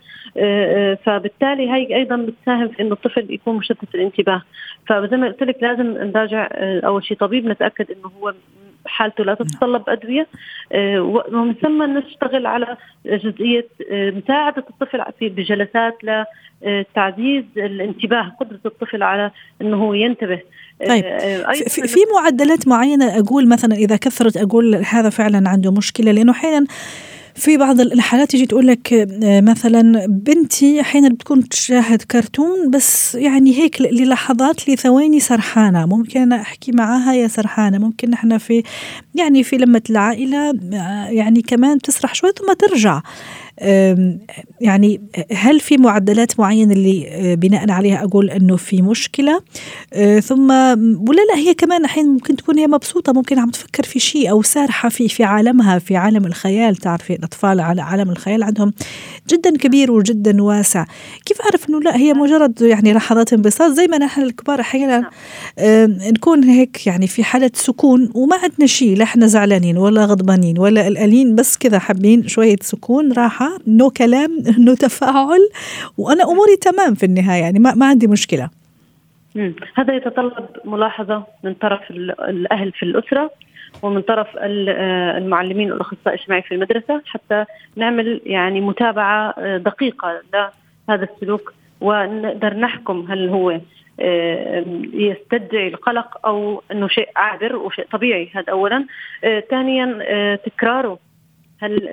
فبالتالي 0.95 1.71
هي 1.71 1.95
أيضا 1.95 2.15
بتساهم 2.15 2.67
في 2.67 2.81
إنه 2.81 2.93
الطفل 2.93 3.33
يكون 3.33 3.55
مشتت 3.55 3.95
الانتباه 3.95 4.41
فزي 4.87 5.17
ما 5.17 5.27
قلت 5.27 5.43
لك 5.43 5.63
لازم 5.63 5.85
نراجع 5.85 6.47
أول 6.61 7.03
شيء 7.03 7.17
طبيب 7.17 7.45
نتأكد 7.45 7.91
إنه 7.91 8.11
هو 8.19 8.33
حالته 8.89 9.23
لا 9.23 9.33
تتطلب 9.33 9.89
أدوية 9.89 10.27
ومن 10.99 11.53
ثم 11.53 11.83
نشتغل 11.83 12.45
على 12.45 12.77
جزئية 13.05 13.67
مساعدة 13.91 14.65
الطفل 14.69 15.03
في 15.19 15.29
بجلسات 15.29 15.97
لتعزيز 16.03 17.43
الانتباه 17.57 18.35
قدرة 18.39 18.59
الطفل 18.65 19.03
على 19.03 19.31
إنه 19.61 19.97
ينتبه. 19.97 20.39
طيب. 20.87 21.05
في, 21.67 21.87
في 21.87 21.99
معدلات 22.15 22.67
معينة 22.67 23.19
أقول 23.19 23.49
مثلا 23.49 23.75
إذا 23.75 23.97
كثرت 23.97 24.37
أقول 24.37 24.75
هذا 24.75 25.09
فعلا 25.09 25.49
عنده 25.49 25.71
مشكلة 25.71 26.11
لأنه 26.11 26.31
أحيانا 26.31 26.65
في 27.35 27.57
بعض 27.57 27.79
الحالات 27.79 28.31
تجي 28.31 28.45
تقول 28.45 28.67
لك 28.67 29.07
مثلا 29.23 30.05
بنتي 30.07 30.81
أحيانا 30.81 31.09
بتكون 31.09 31.49
تشاهد 31.49 32.01
كرتون 32.01 32.71
بس 32.71 33.15
يعني 33.15 33.57
هيك 33.57 33.81
للحظات 33.81 34.69
لثواني 34.69 35.19
سرحانة. 35.19 35.85
ممكن 35.85 36.33
أحكي 36.33 36.71
معاها 36.71 37.13
يا 37.13 37.27
سرحانة 37.27 37.77
ممكن 37.77 38.13
إحنا 38.13 38.37
في 38.37 38.63
يعني 39.15 39.43
في 39.43 39.57
لمة 39.57 39.81
العائلة 39.89 40.53
يعني 41.09 41.41
كمان 41.41 41.79
تسرح 41.79 42.15
شوي 42.15 42.31
ثم 42.39 42.53
ترجع. 42.53 43.01
يعني 44.61 45.01
هل 45.33 45.59
في 45.59 45.77
معدلات 45.77 46.39
معينة 46.39 46.73
اللي 46.73 47.35
بناء 47.35 47.71
عليها 47.71 48.03
أقول 48.03 48.29
إنه 48.29 48.55
في 48.55 48.81
مشكلة؟ 48.81 49.41
ثم 50.21 50.51
ولا 51.09 51.21
لا 51.29 51.35
هي 51.35 51.53
كمان 51.53 51.85
أحيانا 51.85 52.09
ممكن 52.09 52.35
تكون 52.35 52.57
هي 52.57 52.67
مبسوطة 52.67 53.13
ممكن 53.13 53.39
عم 53.39 53.49
تفكر 53.49 53.83
في 53.83 53.99
شيء 53.99 54.29
أو 54.29 54.41
سارحة 54.41 54.89
في 54.89 55.07
في 55.07 55.23
عالمها 55.23 55.79
في 55.79 55.95
عالم 55.95 56.25
الخيال. 56.25 56.75
تعرفي 56.75 57.13
الأطفال 57.13 57.59
على 57.59 57.81
عالم 57.81 58.09
الخيال 58.09 58.43
عندهم 58.43 58.73
جدا 59.29 59.57
كبير 59.57 59.91
وجدا 59.91 60.43
واسع. 60.43 60.85
كيف 61.25 61.41
أعرف 61.41 61.69
إنه 61.69 61.79
لا 61.79 61.95
هي 61.95 62.13
مجرد 62.13 62.61
يعني 62.61 62.93
لحظات 62.93 63.33
انبساط 63.33 63.71
زي 63.71 63.87
ما 63.87 63.97
نحن 63.97 64.21
الكبار 64.21 64.59
أحيانا 64.59 65.09
نكون 66.13 66.43
هيك 66.43 66.87
يعني 66.87 67.07
في 67.07 67.23
حالة 67.23 67.51
سكون 67.53 68.09
وما 68.15 68.35
عندنا 68.35 68.67
شيء. 68.67 68.97
لا 68.97 69.03
إحنا 69.03 69.27
زعلانين 69.27 69.77
ولا 69.77 70.05
غضبانين 70.05 70.59
ولا 70.59 70.85
قلقانين 70.85 71.35
بس 71.35 71.57
كذا 71.57 71.79
حابين 71.79 72.27
شوية 72.27 72.57
سكون 72.61 73.11
راحة. 73.11 73.48
no 73.67 73.89
كلام 73.89 74.43
no 74.65 74.73
تفاعل 74.73 75.49
وأنا 75.97 76.23
أموري 76.23 76.55
تمام 76.55 76.95
في 76.95 77.05
النهاية 77.05 77.41
يعني 77.41 77.59
ما, 77.59 77.75
ما 77.75 77.85
عندي 77.85 78.07
مشكلة. 78.07 78.49
هذا 79.75 79.95
يتطلب 79.95 80.45
ملاحظة 80.65 81.23
من 81.43 81.53
طرف 81.53 81.91
الأهل 82.29 82.71
في 82.71 82.83
الأسرة 82.83 83.31
ومن 83.81 84.01
طرف 84.01 84.27
المعلمين 84.37 85.71
والأخصائي 85.71 86.15
الاجتماعي 86.15 86.41
في 86.41 86.53
المدرسة 86.53 87.01
حتى 87.05 87.45
نعمل 87.75 88.21
يعني 88.25 88.61
متابعة 88.61 89.57
دقيقة 89.57 90.21
لهذا 90.33 91.07
السلوك 91.13 91.53
ونقدر 91.81 92.53
نحكم 92.53 93.05
هل 93.09 93.29
هو 93.29 93.59
يستدعي 94.93 95.67
القلق 95.67 96.27
أو 96.27 96.63
إنه 96.71 96.87
شيء 96.87 97.09
عابر 97.15 97.55
وشيء 97.55 97.87
طبيعي 97.91 98.29
هذا 98.33 98.51
اولا. 98.51 98.85
ثانيا 99.49 100.35
تكراره. 100.35 100.99
هل 101.61 101.89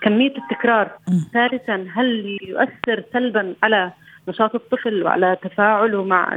كمية 0.00 0.34
التكرار 0.38 0.90
ثالثا 1.32 1.86
هل 1.94 2.38
يؤثر 2.42 3.04
سلبا 3.12 3.54
على 3.62 3.92
نشاط 4.28 4.54
الطفل 4.54 5.02
وعلى 5.02 5.36
تفاعله 5.42 6.04
مع 6.04 6.34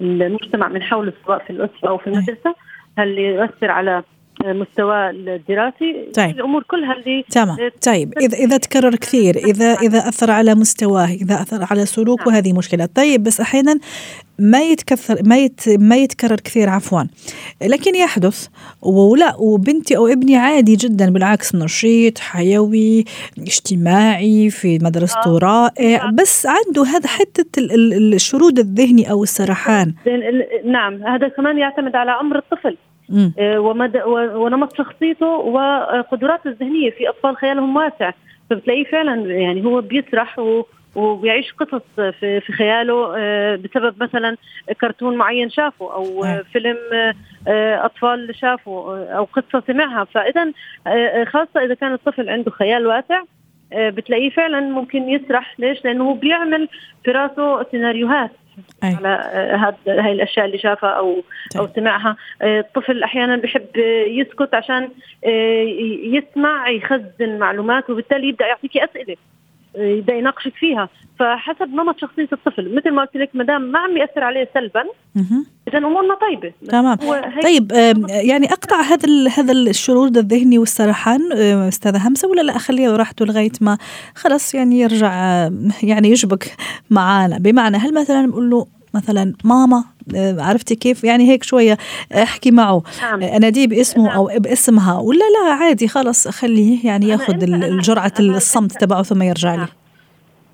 المجتمع 0.00 0.68
من 0.68 0.82
حوله 0.82 1.12
سواء 1.26 1.38
في 1.44 1.50
الأسرة 1.50 1.88
أو 1.88 1.98
في 1.98 2.06
المدرسة؟ 2.06 2.54
هل 2.98 3.18
يؤثر 3.18 3.70
على 3.70 4.02
مستوى 4.46 5.10
الدراسي. 5.10 6.08
طيب. 6.14 6.30
الأمور 6.30 6.62
كلها 6.62 6.92
اللي 6.92 7.24
تمام. 7.30 7.56
طيب. 7.86 8.12
اذا 8.18 8.38
إذا 8.38 8.56
تكرر 8.56 8.96
كثير 8.96 9.36
اذا 9.36 9.72
إذا 9.72 9.98
أثر 9.98 10.30
على 10.30 10.54
مستواه 10.54 11.06
إذا 11.06 11.34
أثر 11.34 11.66
على 11.70 11.86
سلوكه 11.86 12.24
نعم. 12.24 12.34
هذه 12.34 12.52
مشكلة. 12.52 12.86
طيب 12.86 13.22
بس 13.22 13.40
أحيانا 13.40 13.78
ما 14.38 14.62
يتكثر 14.62 15.18
ما 15.24 15.38
يت 15.38 15.68
ما 15.68 15.96
يتكرر 15.96 16.36
كثير 16.36 16.68
عفوا. 16.68 17.02
لكن 17.62 17.94
يحدث. 17.94 18.48
ولا 18.82 19.36
وبنتي 19.38 19.96
أو 19.96 20.06
ابني 20.06 20.36
عادي 20.36 20.76
جدا 20.76 21.10
بالعكس 21.10 21.54
نشيط 21.54 22.18
حيوي 22.18 23.04
اجتماعي 23.38 24.50
في 24.50 24.78
مدرسته 24.82 25.38
رائع. 25.38 26.10
بس 26.10 26.46
عنده 26.46 26.82
هذا 26.84 27.08
حتة 27.08 27.62
الشرود 27.96 28.58
الذهني 28.58 29.10
أو 29.10 29.22
السرحان. 29.22 29.94
نعم. 30.64 31.02
هذا 31.04 31.28
كمان 31.28 31.58
يعتمد 31.58 31.96
على 31.96 32.10
عمر 32.10 32.38
الطفل. 32.38 32.76
ومدى 33.38 34.02
ونمط 34.12 34.76
شخصيته 34.76 35.26
وقدراته 35.26 36.48
الذهنية 36.48 36.90
في 36.90 37.08
أطفال 37.08 37.36
خيالهم 37.36 37.76
واسع. 37.76 38.10
فبتلاقيه 38.50 38.84
فعلا 38.84 39.32
يعني 39.32 39.64
هو 39.64 39.80
بيسرح 39.80 40.38
و 40.38 40.64
وبيعيش 40.94 41.52
قصص 41.52 41.82
في, 41.96 42.40
في 42.40 42.52
خياله 42.52 43.06
بسبب 43.56 44.02
مثلا 44.02 44.36
كرتون 44.80 45.16
معين 45.16 45.50
شافه 45.50 45.94
أو 45.94 46.26
فيلم 46.52 46.76
أطفال 47.48 48.34
شافه 48.34 49.06
أو 49.16 49.24
قصة 49.24 49.62
سمعها. 49.66 50.04
فاذا 50.04 50.52
خاصة 51.24 51.64
إذا 51.64 51.74
كان 51.74 51.92
الطفل 51.92 52.28
عنده 52.28 52.50
خيال 52.50 52.86
واسع 52.86 53.22
بتلاقيه 53.72 54.30
فعلا 54.30 54.60
ممكن 54.60 55.08
يسرح. 55.08 55.54
ليش؟ 55.58 55.84
لأنه 55.84 56.04
هو 56.04 56.12
بيعمل 56.12 56.68
في 57.04 57.10
راسه 57.10 57.62
سيناريوهات. 57.70 58.30
أي. 58.84 58.94
على 58.94 59.08
هاي 59.86 60.12
الأشياء 60.12 60.46
اللي 60.46 60.58
شافها 60.58 60.90
أو 60.90 61.22
طيب. 61.54 61.62
أو 61.62 61.68
سمعها 61.74 62.16
الطفل 62.42 63.02
أحيانا 63.02 63.36
بحب 63.36 63.76
يسكت 64.06 64.54
عشان 64.54 64.88
يسمع 66.04 66.68
يخزن 66.68 67.38
معلومات 67.38 67.90
وبالتالي 67.90 68.28
يبدأ 68.28 68.46
يعطيكي 68.46 68.84
أسئلة 68.84 69.16
يبدأ 69.76 70.14
يناقشك 70.14 70.52
فيها. 70.54 70.88
فحسب 71.18 71.74
نمط 71.74 72.00
شخصية 72.00 72.28
الطفل 72.32 72.74
مثل 72.74 72.90
ما 72.90 73.02
قلت 73.02 73.16
لك 73.16 73.30
ما 73.34 73.44
دام 73.44 73.62
ما 73.62 73.78
عم 73.78 73.96
يأثر 73.96 74.24
عليه 74.24 74.48
سلبا 74.54 74.84
اذا 75.68 75.78
أمورنا 75.78 76.14
طيبة. 76.14 76.52
تمام. 76.68 76.96
طيب 77.42 77.72
يعني 78.08 78.52
أقطع 78.52 78.80
هذا 78.80 79.28
هذا 79.28 79.52
الشرود 79.52 80.16
الذهني 80.16 80.58
والسرحان 80.58 81.32
أستاذة 81.68 82.08
همسة 82.08 82.28
ولا 82.28 82.40
لا؟ 82.40 82.56
اخليه 82.56 82.96
راحته 82.96 83.26
لغاية 83.26 83.52
ما 83.60 83.78
خلص 84.14 84.54
يعني 84.54 84.80
يرجع 84.80 85.12
يعني 85.82 86.08
يشبك 86.08 86.56
معانا. 86.90 87.38
بمعنى 87.38 87.76
هل 87.76 87.94
مثلا 87.94 88.26
نقول 88.26 88.50
له 88.50 88.66
مثلا 88.94 89.34
ماما 89.44 89.84
عرفتي 90.16 90.74
كيف 90.74 91.04
يعني 91.04 91.30
هيك 91.30 91.42
شوية 91.42 91.78
أحكي 92.12 92.50
معه 92.50 92.82
نعم. 93.02 93.22
اناديه 93.22 93.66
باسمه 93.66 94.04
نعم. 94.04 94.16
أو 94.16 94.30
باسمها 94.38 94.98
ولا 94.98 95.18
لا 95.18 95.52
عادي 95.52 95.88
خلص 95.88 96.28
خليه 96.28 96.86
يعني 96.86 97.08
ياخذ 97.08 97.42
الجرعة 97.42 98.12
الصمت 98.20 98.80
تبعه 98.80 99.02
ثم 99.02 99.22
يرجع 99.22 99.50
لي 99.50 99.56
نعم. 99.56 99.68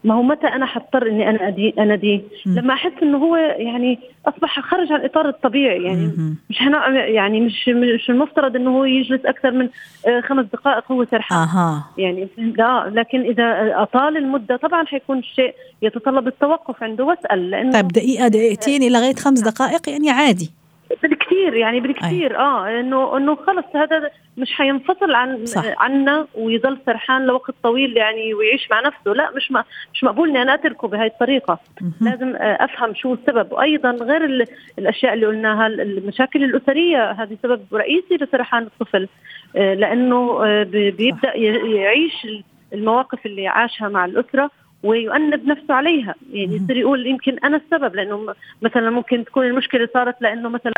ما 0.08 0.14
هو 0.14 0.22
متى 0.22 0.46
أنا 0.46 0.66
حضطر 0.66 1.06
إني 1.06 1.30
أنا 1.30 1.48
أدي 1.48 1.74
اناديه 1.78 2.20
لما 2.46 2.74
أحس 2.74 2.92
إنه 3.02 3.18
هو 3.18 3.36
يعني 3.36 3.98
أصبح 4.26 4.60
خرج 4.60 4.92
عن 4.92 5.00
الاطار 5.00 5.28
الطبيعي 5.28 5.82
يعني 5.82 6.06
مم. 6.06 6.36
مش 6.50 6.62
هنا 6.62 7.06
يعني 7.06 7.40
مش 7.40 7.68
مش 7.68 8.10
المفترض 8.10 8.56
إنه 8.56 8.78
هو 8.78 8.84
يجلس 8.84 9.26
أكثر 9.26 9.50
من 9.50 9.68
آه، 10.06 10.20
خمس 10.20 10.46
دقائق 10.52 10.92
هو 10.92 11.04
سرحان. 11.04 11.38
أها. 11.38 11.84
يعني 11.98 12.28
لا 12.36 12.92
لكن 12.94 13.20
إذا 13.20 13.72
أطال 13.82 14.16
المدة 14.16 14.56
طبعا 14.56 14.84
حيكون 14.84 15.22
شيء 15.22 15.54
يتطلب 15.82 16.28
التوقف 16.28 16.82
عنده 16.82 17.04
وأسأل 17.04 17.50
لأنه 17.50 17.72
طيب 17.72 17.88
دقيقة 17.88 18.28
دقيقتين 18.28 18.82
إلى 18.82 18.90
لغايه 18.90 19.14
خمس 19.14 19.40
دقائق 19.40 19.88
يعني 19.88 20.10
عادي. 20.10 20.50
بالكثير 21.02 21.54
يعني 21.54 21.80
بالكثير. 21.80 22.38
آه 22.38 22.80
انه 22.80 23.16
إنه 23.16 23.36
خلص 23.36 23.64
هذا 23.74 24.10
مش 24.36 24.52
حينفصل 24.52 25.14
عن 25.14 25.46
صح. 25.46 25.64
عنا 25.78 26.26
ويظل 26.34 26.78
سرحان 26.86 27.26
لوقت 27.26 27.54
طويل 27.62 27.96
يعني 27.96 28.34
ويعيش 28.34 28.70
مع 28.70 28.80
نفسه. 28.80 29.12
لا 29.12 29.30
مش 29.30 29.52
ما 29.52 29.64
مش 29.94 30.04
مقبول 30.04 30.28
إني 30.28 30.42
أنا 30.42 30.54
أتركه 30.54 30.88
بهي 30.88 31.06
الطريقة. 31.06 31.58
لازم 32.00 32.36
آه، 32.36 32.64
أفهم 32.64 32.94
شو 32.94 33.14
السبب. 33.14 33.52
وأيضا 33.52 33.90
غير 33.90 34.46
الأشياء 34.78 35.14
اللي 35.14 35.26
قلناها 35.26 35.66
المشاكل 35.66 36.44
الأسرية 36.44 37.10
هذه 37.10 37.36
سبب 37.42 37.60
رئيسي 37.72 38.16
لسرحان 38.20 38.62
الطفل. 38.62 39.08
آه، 39.56 39.74
لأنه 39.74 40.44
آه، 40.44 40.62
بيبدأ 40.62 41.36
يعيش 41.36 42.26
المواقف 42.72 43.26
اللي 43.26 43.48
عاشها 43.48 43.88
مع 43.88 44.04
الأسرة 44.04 44.50
ويؤنب 44.82 45.46
نفسه 45.46 45.74
عليها. 45.74 46.14
يعني 46.32 46.56
يصير 46.56 46.76
يقول 46.76 47.06
يمكن 47.06 47.38
أنا 47.44 47.56
السبب 47.56 47.94
لأنه 47.94 48.34
مثلا 48.62 48.90
ممكن 48.90 49.24
تكون 49.24 49.46
المشكلة 49.46 49.88
صارت 49.94 50.22
لأنه 50.22 50.48
مثلا 50.48 50.72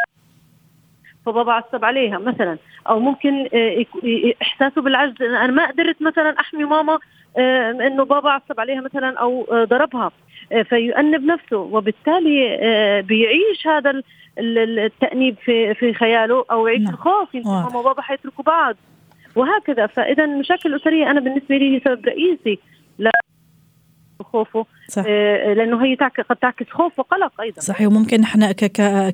فبابا 1.26 1.52
عصب 1.52 1.84
عليها 1.84 2.18
مثلا. 2.18 2.58
أو 2.88 3.00
ممكن 3.00 3.48
آه، 3.54 3.84
إحساسه 4.42 4.82
بالعجز 4.82 5.22
أنا 5.22 5.46
ما 5.46 5.66
قدرت 5.66 6.02
مثلا 6.02 6.40
أحمي 6.40 6.64
ماما 6.64 6.98
آه، 7.38 7.70
إنه 7.70 8.04
بابا 8.04 8.30
عصب 8.30 8.60
عليها 8.60 8.80
مثلا 8.80 9.18
أو 9.18 9.46
آه، 9.52 9.64
ضربها. 9.64 10.10
فيؤنب 10.64 11.24
نفسه 11.24 11.56
وبالتالي 11.56 12.58
بيعيش 13.08 13.66
هذا 13.66 14.02
التأنيب 14.38 15.36
في 15.44 15.74
في 15.74 15.94
خياله 15.94 16.44
أو 16.50 16.66
يعيش 16.66 16.82
نعم. 16.82 16.94
الخوف 16.94 17.34
يمكن 17.34 17.48
ماما 17.48 17.78
وبابا 17.78 18.02
حيتركوا 18.02 18.44
بعض. 18.44 18.76
وهكذا. 19.36 19.86
فاذا 19.86 20.24
المشاكل 20.24 20.74
الاسريه 20.74 21.10
أنا 21.10 21.20
بالنسبة 21.20 21.56
لي 21.56 21.76
هي 21.76 21.80
سبب 21.80 22.06
رئيسي. 22.06 22.58
خوفه 24.32 24.66
صح. 24.88 25.02
آه، 25.06 25.54
لأنه 25.54 25.84
هي 25.84 25.94
قد 26.30 26.36
تعكس 26.36 26.66
خوف 26.70 26.98
وقلق 26.98 27.40
أيضا 27.40 27.60
صحيح 27.60 27.86
وممكن 27.86 28.22
إحنا 28.22 28.52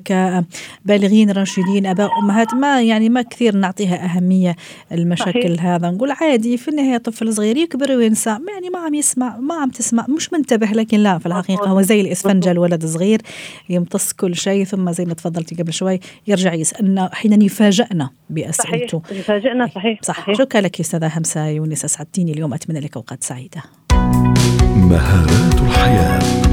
كبالغين 0.05 1.31
راشدين 1.31 1.85
أباء 1.85 2.19
أمهات 2.19 2.53
ما 2.53 2.81
يعني 2.81 3.09
ما 3.09 3.21
كثير 3.21 3.55
نعطيها 3.55 4.05
أهمية 4.05 4.55
المشاكل 4.91 5.55
صحيح. 5.57 5.65
هذا 5.65 5.89
نقول 5.91 6.11
عادي 6.11 6.57
في 6.57 6.67
النهاية 6.67 6.97
طفل 6.97 7.33
صغير 7.33 7.57
يكبر 7.57 7.91
وينسى 7.91 8.29
يعني 8.29 8.69
ما 8.69 8.79
عم 8.79 8.93
يسمع 8.93 9.37
ما 9.37 9.55
عم 9.55 9.69
تسمع 9.69 10.05
مش 10.09 10.33
منتبه 10.33 10.67
لكن 10.67 10.97
لا 10.97 11.17
في 11.17 11.25
الحقيقة 11.25 11.69
هو 11.69 11.81
زي 11.81 12.01
الاسفنجه 12.01 12.51
الولد 12.51 12.85
صغير 12.85 13.21
يمتص 13.69 14.13
كل 14.13 14.35
شيء 14.35 14.63
ثم 14.63 14.91
زي 14.91 15.05
ما 15.05 15.13
تفضلتي 15.13 15.55
قبل 15.55 15.73
شوي 15.73 15.99
يرجع 16.27 16.53
يسألنا 16.53 17.09
حين 17.13 17.41
يفاجئنا 17.41 18.09
بأسئلته 18.29 19.01
صحيح 19.05 19.19
يفاجئنا 19.19 19.67
صحيح 19.67 19.99
صح 20.01 20.17
صحيح. 20.17 20.37
شكرا 20.37 20.61
لك 20.61 20.79
أستاذة 20.79 21.17
همسه 21.17 21.47
يونس 21.47 21.85
اسعدتيني 21.85 22.31
اليوم 22.31 22.53
أتمنى 22.53 22.79
لك 22.79 22.95
أوقات 22.95 23.23
سعيدة 23.23 23.63
مهارات 24.87 25.61
الحياة. 25.61 26.46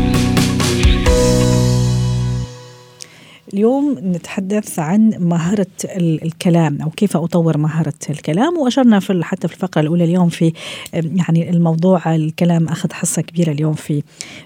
اليوم 3.53 3.99
نتحدث 4.03 4.79
عن 4.79 5.15
مهارة 5.19 5.67
الكلام 5.97 6.83
أو 6.83 6.91
كيف 6.91 7.17
أطور 7.17 7.59
مهارة 7.59 7.95
الكلام. 8.11 8.59
وأشرنا 8.59 9.01
في 9.01 9.25
حتى 9.25 9.49
في 9.49 9.55
الفقرة 9.55 9.81
الأولى 9.83 10.05
اليوم 10.05 10.29
في 10.29 10.53
يعني 10.93 11.51
الموضوع 11.51 12.15
الكلام 12.15 12.69
أخذ 12.69 12.93
حصة 12.93 13.23
كبيرة 13.23 13.53
اليوم 13.53 13.73
في 13.73 14.03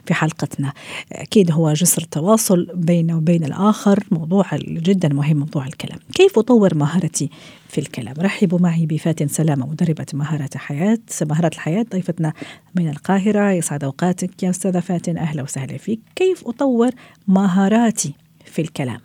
في 0.07 0.15
حلقتنا. 0.15 0.73
أكيد 1.13 1.53
هو 1.53 1.73
جسر 1.73 2.03
التواصل 2.03 2.69
بينه 2.75 3.17
وبين 3.17 3.45
الآخر 3.45 4.05
موضوع 4.11 4.45
جدا 4.63 5.09
مهم 5.09 5.37
موضوع 5.37 5.67
الكلام. 5.67 5.99
كيف 6.15 6.39
أطور 6.39 6.75
مهارتي 6.75 7.31
في 7.69 7.79
الكلام؟ 7.79 8.15
رحبوا 8.19 8.59
معي 8.59 8.87
بفاتن 8.87 9.29
سلامة 9.29 9.67
مدربة 9.67 10.07
مهارات 10.15 10.57
حياة 10.57 10.99
مهارات 11.23 11.55
الحياة 11.55 11.87
ضيفتنا 11.93 12.33
من 12.75 12.89
القاهرة. 12.89 13.53
يسعد 13.53 13.85
أوقاتك 13.85 14.43
يا 14.43 14.51
أستاذة 14.51 14.81
فاتن 14.81 15.17
أهلا 15.17 15.43
وسهلا 15.43 15.79
فيك. 15.79 16.01
كيف 16.17 16.49
أطور 16.49 16.91
مهاراتي؟ 17.29 18.15
في 18.49 18.63
الكلام. 18.63 19.01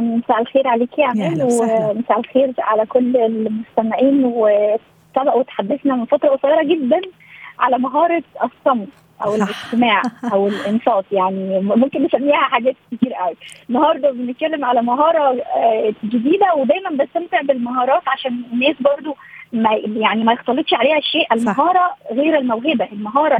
مساء 0.00 0.40
الخير 0.40 0.68
عليك 0.68 0.98
يا 0.98 1.06
عمال 1.06 1.42
ومساء 1.42 2.20
الخير 2.20 2.54
على 2.58 2.86
كل 2.86 3.16
المستمعين. 3.16 4.24
وسبق 4.24 5.36
وتحدثنا 5.36 5.94
من 5.94 6.04
فترة 6.04 6.28
قصيرة 6.28 6.62
جدا 6.62 7.00
على 7.58 7.78
مهارة 7.78 8.22
الصمت 8.44 8.88
أو. 9.24 9.34
الاستماع 9.34 10.02
أو 10.32 10.48
الإنصات. 10.48 11.04
يعني 11.12 11.60
ممكن 11.60 12.02
نسميها 12.02 12.36
حاجات 12.36 12.76
كتير 12.92 13.14
قوي. 13.14 13.34
النهارده 13.70 14.10
بنتكلم 14.10 14.64
على 14.64 14.82
مهارة 14.82 15.42
آه، 15.56 15.94
جديدة 16.04 16.54
ودايما 16.54 16.90
بستمتع 16.90 17.40
بالمهارات 17.40 18.02
عشان 18.08 18.42
الناس 18.52 18.74
برضو 18.80 19.16
ما 19.56 19.70
يعني 20.00 20.24
ما 20.24 20.32
يختلطش 20.32 20.74
عليها 20.74 21.00
شيء. 21.00 21.32
المهارة 21.32 21.90
صح. 22.10 22.16
غير 22.16 22.38
الموهبة. 22.38 22.88
المهارة 22.92 23.38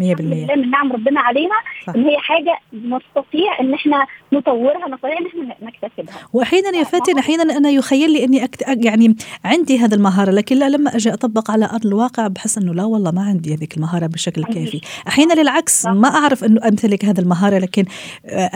من 0.57 0.71
نعم 0.71 0.93
ربنا 0.93 1.21
علينا 1.21 1.55
صح. 1.87 1.95
إن 1.95 2.05
هي 2.05 2.19
حاجة 2.19 2.59
نستطيع 2.73 3.61
إن 3.61 3.75
إحنا 3.75 4.07
نطورها 4.33 4.89
نستطيع 4.89 5.19
إن 5.19 5.27
إحنا 5.27 5.55
نكتسبها. 5.63 6.15
واحيانا 6.33 6.79
يا 6.79 6.85
فاتن 6.85 7.19
أحيانا 7.19 7.57
أنا 7.57 7.71
يخيل 7.71 8.13
لي 8.13 8.25
إني 8.25 8.45
أكت... 8.45 8.63
يعني 8.85 9.17
عندي 9.45 9.79
هذه 9.79 9.95
المهارة 9.95 10.31
لكن 10.31 10.57
لا 10.57 10.69
لما 10.69 10.97
أجي 10.97 11.13
أطبق 11.13 11.51
على 11.51 11.65
أرض 11.65 11.87
الواقع 11.87 12.27
بحس 12.27 12.59
إنه 12.59 12.75
لا 12.75 12.85
والله 12.85 13.11
ما 13.11 13.23
عندي 13.23 13.55
هذيك 13.55 13.77
المهارة 13.77 14.07
بشكل 14.07 14.45
كافي. 14.45 14.81
أحيانا 15.09 15.33
للعكس 15.33 15.83
صح. 15.83 15.91
ما 15.91 16.09
أعرف 16.09 16.45
إنه 16.45 16.69
أمتلك 16.69 17.05
هذه 17.05 17.21
المهارة 17.21 17.59
لكن 17.59 17.85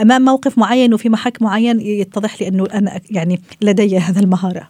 أمام 0.01 0.21
موقف 0.25 0.57
معين 0.57 0.93
وفي 0.93 1.09
محك 1.09 1.41
معين 1.41 1.81
يتضح 1.81 2.41
لي 2.41 2.47
إنه 2.47 2.65
أنا 2.73 2.99
يعني 3.11 3.41
لدي 3.61 3.97
هذه 3.97 4.19
المهارة. 4.19 4.67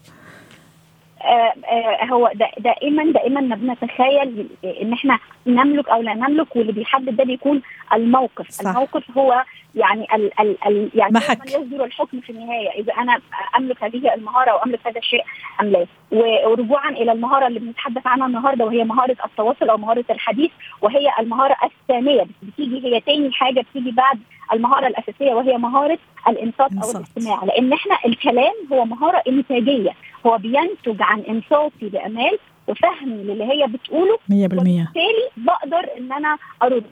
هو 2.11 2.31
دائما 2.59 3.11
دائما 3.11 3.41
ما 3.41 3.55
بنتخيل 3.55 4.47
إن 4.81 4.93
إحنا 4.93 5.19
نملك 5.47 5.89
أو 5.89 6.01
لا 6.01 6.13
نملك 6.13 6.55
واللي 6.55 6.71
بيحدد 6.71 7.15
ده 7.15 7.23
بيكون 7.23 7.61
الموقف 7.93 8.49
صح. 8.49 8.67
الموقف 8.69 9.17
هو 9.17 9.43
يعني 9.75 10.15
ال 10.15 10.39
ال 10.39 10.57
ال 10.67 10.89
يعني 10.93 11.13
محك. 11.13 11.45
يصدر 11.47 11.83
الحكم 11.83 12.19
في 12.21 12.29
النهاية 12.29 12.69
إذا 12.69 12.93
أنا 12.93 13.19
أملك 13.57 13.83
هذه 13.83 14.13
المهارة 14.13 14.53
واملك 14.55 14.79
هذا 14.87 14.99
الشيء 14.99 15.23
أم 15.61 15.67
لا 15.67 15.85
ورجوعا 16.11 16.89
إلى 16.89 17.11
المهارة 17.11 17.47
اللي 17.47 17.59
بنتحدث 17.59 18.07
عنها 18.07 18.27
النهارده 18.27 18.65
وهي 18.65 18.83
مهارة 18.83 19.15
التواصل 19.25 19.69
أو 19.69 19.77
مهارة 19.77 20.05
الحديث 20.09 20.51
وهي 20.81 21.07
المهارة 21.19 21.55
الثانية 21.63 22.25
بتيجي 22.43 22.85
هي 22.85 22.99
تاني 22.99 23.31
حاجة 23.31 23.61
بتيجي 23.71 23.91
بعد 23.91 24.19
المهارة 24.53 24.87
الأساسية 24.87 25.31
وهي 25.33 25.57
مهارة 25.57 25.97
الانصات 26.27 26.71
أو 26.83 26.91
الاستماع 26.91 27.43
لأن 27.43 27.73
إحنا 27.73 27.97
الكلام 28.05 28.53
هو 28.73 28.85
مهارة 28.85 29.23
إنتاجية. 29.27 29.91
هو 30.25 30.37
بينتج 30.37 31.01
عن 31.01 31.19
إنصاتي 31.19 31.89
بأمال 31.89 32.37
وفهمي 32.67 33.23
للي 33.23 33.43
هي 33.43 33.67
بتقوله 33.67 34.17
100% 34.29 34.33
وبالتالي 34.33 35.29
بقدر 35.37 35.89
إن 35.97 36.11
أنا 36.11 36.37
أرد. 36.63 36.83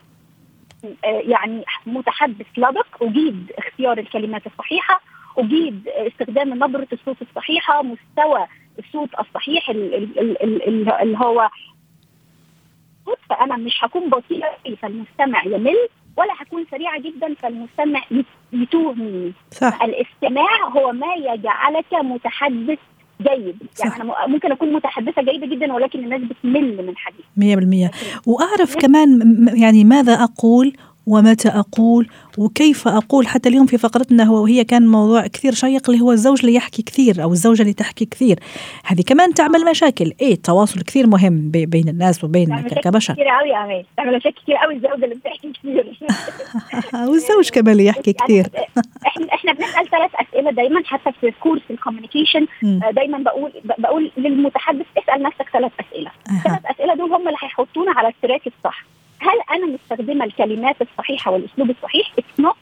آه، 1.06 1.08
يعني 1.08 1.64
متحدث 1.86 2.46
لبق 2.58 2.88
أجيد 3.02 3.52
اختيار 3.58 3.98
الكلمات 3.98 4.48
الصحيحة 4.48 5.02
أجيد 5.38 5.88
استخدام 5.88 6.64
نبرة 6.64 6.88
الصوت 6.94 7.18
الصحيحة 7.22 7.82
مستوى 7.84 8.48
الصوت 8.80 9.10
الصحيح 9.20 9.70
اللي 9.70 11.18
هو 11.18 11.50
فأنا 13.30 13.58
مش 13.58 13.74
هكون 13.82 14.10
بطيئة 14.10 14.76
فالمستمع 14.82 15.46
يمل. 15.46 15.88
ولا 16.18 16.34
هكون 16.38 16.66
سريعة 16.72 17.00
جدا 17.00 17.34
فالمستمع 17.34 18.02
يتوه 18.54 18.94
مني 18.94 19.34
صح. 19.52 19.84
الاستماع 19.84 20.68
هو 20.78 20.92
ما 20.92 21.14
يجعلك 21.34 21.94
متحدث 21.94 22.80
جيد. 23.22 23.56
يعني 23.80 23.92
صح. 23.92 24.02
أنا 24.02 24.28
ممكن 24.28 24.52
أكون 24.52 24.74
متحدثة 24.74 25.22
جيدة 25.22 25.48
جدا 25.48 25.74
ولكن 25.74 26.00
الناس 26.00 26.22
بتمل 26.22 26.86
من 26.86 26.94
حديث 26.98 27.26
100% 27.88 27.92
وأعرف 28.28 28.76
كمان 28.78 29.20
يعني 29.56 29.84
ماذا 29.84 30.14
أقول؟ 30.14 30.74
ومتى 31.10 31.50
أقول 31.50 32.08
وكيف 32.38 32.88
أقول؟ 32.88 33.28
حتى 33.28 33.50
اليوم 33.50 33.66
في 33.66 33.78
فقرتنا 33.78 34.24
هو 34.24 34.44
وهي 34.44 34.64
كان 34.64 34.88
موضوع 34.88 35.28
كثير 35.28 35.54
شيق 35.54 35.90
اللي 35.90 36.02
هو 36.02 36.12
الزوج 36.12 36.40
اللي 36.40 36.56
يحكي 36.56 36.82
كثير 36.82 37.24
أو 37.24 37.32
الزوجة 37.32 37.62
اللي 37.62 37.74
تحكي 37.74 38.06
كثير. 38.06 38.40
هذه 38.86 39.02
كمان 39.02 39.34
تعمل 39.34 39.66
مشاكل. 39.66 40.14
إيه 40.22 40.34
التواصل 40.34 40.82
كثير 40.82 41.08
مهم 41.08 41.52
بين 41.52 41.90
الناس 41.90 42.24
وبين 42.24 42.62
كبشر. 42.62 43.14
كثير 43.14 43.28
قوي 43.28 43.50
يا 43.50 43.86
تعمل 43.98 44.16
مشاكل 44.18 44.42
كثير 44.44 44.56
قوي 44.56 44.74
الزوجة 44.76 45.06
اللي 45.06 45.16
بتحكي 45.16 45.52
كثير. 45.52 45.98
والزوج 47.10 47.50
كمان 47.50 47.72
اللي 47.72 47.86
يحكي 47.86 48.14
كثير. 48.14 48.48
إحنا 49.08 49.34
إحنا 49.34 49.54
بنسأل 49.54 49.90
ثلاث 49.90 50.12
أسئلة 50.16 50.52
دايما 50.52 50.82
حتى 50.86 51.12
في 51.22 51.34
course 51.40 51.62
ال 51.70 51.75
communication 51.75 52.48
دايما 52.92 53.18
بقول 53.18 53.52
بقول 53.78 54.12
للمتحدث 54.18 54.86
اسأل 54.98 55.24
نفسك 55.24 55.50
ثلاث 55.54 55.72
أسئلة. 55.80 56.12
الثلاث 56.32 56.66
أسئلة 56.66 56.96
دول 56.96 57.14
هم 57.14 57.28
اللي 57.28 57.38
هيحطونا 57.44 57.92
على 57.92 58.08
ال 58.08 58.14
track 58.14 58.48
الصح. 58.48 58.89
هل 59.20 59.40
أنا 59.52 59.66
مستخدمة 59.66 60.26
الكلمات 60.26 60.82
الصحيحة 60.82 61.32
والأسلوب 61.32 61.70
الصحيح؟ 61.70 62.12
اتس 62.18 62.56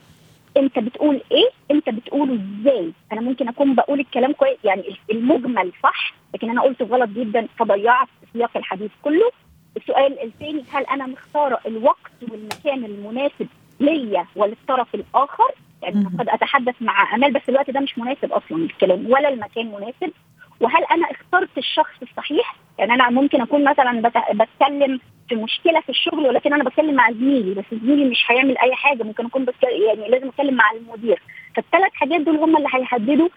أنت 0.58 0.80
بتقول 0.80 1.22
إيه؟ 1.32 1.50
أنت 1.72 1.90
بتقوله 1.90 2.34
إزاي؟ 2.34 2.92
أنا 3.12 3.22
ممكن 3.22 3.48
أكون 3.48 3.76
بقول 3.76 4.00
الكلام 4.00 4.32
كويس 4.34 4.58
يعني 4.64 4.98
المجمل 5.12 5.72
صح 5.84 6.14
لكن 6.34 6.50
أنا 6.50 6.62
قلته 6.62 6.86
غلط 6.86 7.10
جدا 7.10 7.48
فضيعت 7.60 8.08
سياق 8.34 8.58
الحديث 8.58 8.92
كله. 9.04 9.32
السؤال 9.78 10.24
الثاني 10.24 10.64
هل 10.72 10.84
أنا 10.86 11.06
مختارة 11.08 11.60
الوقت 11.66 12.12
والمكان 12.32 12.86
المناسب 12.86 13.48
ليا 13.80 14.26
وللطرف 14.36 14.96
الآخر؟ 14.96 15.52
يعني 15.84 16.06
قد 16.20 16.30
أتحدث 16.30 16.76
مع 16.82 17.16
أمال 17.16 17.34
بس 17.34 17.42
الوقت 17.50 17.70
ده 17.70 17.80
مش 17.80 17.98
مناسب 17.98 18.32
أصلا 18.32 18.58
الكلام 18.58 19.06
ولا 19.06 19.30
المكان 19.30 19.66
مناسب. 19.68 20.12
وهل 20.60 20.84
أنا 20.92 21.12
اخترت 21.12 21.58
الشخص 21.58 21.96
الصحيح؟ 22.02 22.56
يعني 22.80 22.94
أنا 22.94 23.10
ممكن 23.10 23.42
أكون 23.42 23.64
مثلا 23.64 24.12
بتكلم 24.34 25.00
في 25.30 25.36
مشكلة 25.36 25.82
في 25.82 25.90
الشغل 25.90 26.28
ولكن 26.28 26.54
أنا 26.54 26.64
بتكلم 26.64 26.96
مع 26.96 27.12
زميلي 27.12 27.54
بس 27.54 27.66
زميلي 27.72 28.06
مش 28.06 28.24
هيعمل 28.28 28.58
أي 28.58 28.76
حاجة. 28.76 29.04
ممكن 29.04 29.26
أكون 29.26 29.46
بتكلم 29.46 29.82
يعني 29.88 30.10
لازم 30.10 30.28
أتكلم 30.28 30.54
مع 30.54 30.72
المدير. 30.72 31.22
فالثلاث 31.56 31.94
حاجات 31.94 32.22
دول 32.22 32.38
هم 32.38 32.58
اللي 32.58 32.68
هيحددوا 32.74 33.30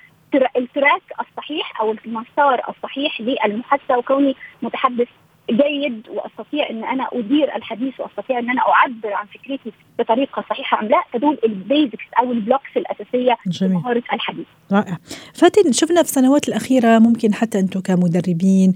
ال 0.57 0.64
track 0.64 1.03
الصحيح 1.20 1.81
أو 1.81 1.94
المسار 2.07 2.61
الصحيح 2.68 3.20
للمحادثة 3.20 3.98
وكوني 3.98 4.37
متحدث 4.62 5.09
جيد 5.50 6.02
وأستطيع 6.08 6.70
إن 6.70 6.84
أنا 6.84 7.08
أدير 7.12 7.56
الحديث 7.56 8.00
وأستطيع 8.00 8.38
إن 8.38 8.50
أنا 8.50 8.60
أعبر 8.60 9.12
عن 9.12 9.26
فكرتي 9.26 9.72
بطريقة 9.98 10.44
صحيحة 10.50 10.80
أم 10.80 10.88
لا 10.88 11.02
فدول 11.12 11.38
ال 11.44 11.53
basics 11.53 12.05
أو 12.20 12.32
ال 12.33 12.38
blocks 12.38 12.70
الأساسية 12.76 13.36
لمهاره 13.62 14.02
الحديث. 14.12 14.46
رائع. 14.72 14.98
فاتن 15.34 15.72
شفنا 15.72 16.02
في 16.02 16.08
السنوات 16.08 16.48
الأخيرة 16.48 16.98
ممكن 16.98 17.34
حتى 17.34 17.58
أنتم 17.58 17.80
كمدربين 17.80 18.74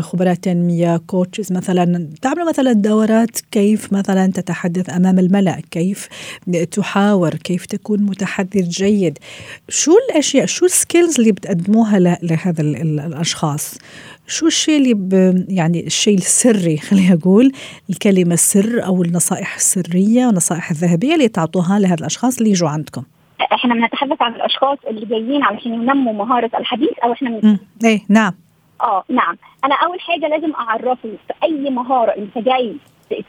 خبراء 0.00 0.34
تنمية 0.34 0.96
coaches 0.96 1.52
مثلا 1.52 2.08
تعملوا 2.22 2.48
مثلا 2.48 2.72
دورات 2.72 3.40
كيف 3.50 3.92
مثلا 3.92 4.26
تتحدث 4.26 4.90
أمام 4.90 5.18
الملأ، 5.18 5.60
كيف 5.70 6.08
تحاور، 6.72 7.34
كيف 7.34 7.66
تكون 7.66 8.02
متحدث 8.02 8.68
جيد. 8.68 9.18
شو 9.68 9.92
الأشياء 10.10 10.46
شو 10.46 10.64
ال 10.64 10.72
skills 10.72 11.20
اللي 11.20 11.32
بتقدموها 11.32 11.98
لهذا 11.98 12.62
الأشخاص؟ 12.62 13.78
شو 14.28 14.46
الشيء 14.46 14.78
اللي 14.78 14.94
ب 14.94 15.12
يعني 15.48 15.86
الشيء 15.86 16.14
السري 16.14 16.76
خلينا 16.76 17.18
أقول 17.22 17.52
الكلمة 17.90 18.34
السر 18.34 18.86
أو 18.86 19.02
النصائح 19.02 19.54
السرية 19.54 20.26
والنصائح 20.26 20.70
الذهبية 20.70 21.14
اللي 21.14 21.28
تعطوها 21.28 21.78
لهذا 21.78 22.00
الأشخاص 22.00 22.38
اللي 22.38 22.50
يجوا 22.50 22.68
عندكم؟ 22.68 23.02
إحنا 23.52 23.74
بنتحدث 23.74 24.22
عن 24.22 24.34
الأشخاص 24.34 24.78
اللي 24.90 25.06
جايين 25.06 25.42
علشان 25.42 25.74
ينموا 25.74 26.12
مهارة 26.12 26.50
الحديث 26.58 26.98
أو 27.04 27.12
إحنا 27.12 27.30
من... 27.30 27.58
إيه 27.84 28.00
نعم. 28.08 28.34
آه 28.80 29.04
نعم. 29.08 29.36
أنا 29.64 29.74
أول 29.74 30.00
حاجة 30.00 30.28
لازم 30.28 30.52
أعرفه 30.54 30.96
في 31.02 31.34
أي 31.44 31.70
مهارة 31.70 32.10
أنت 32.10 32.38
جاي 32.38 32.76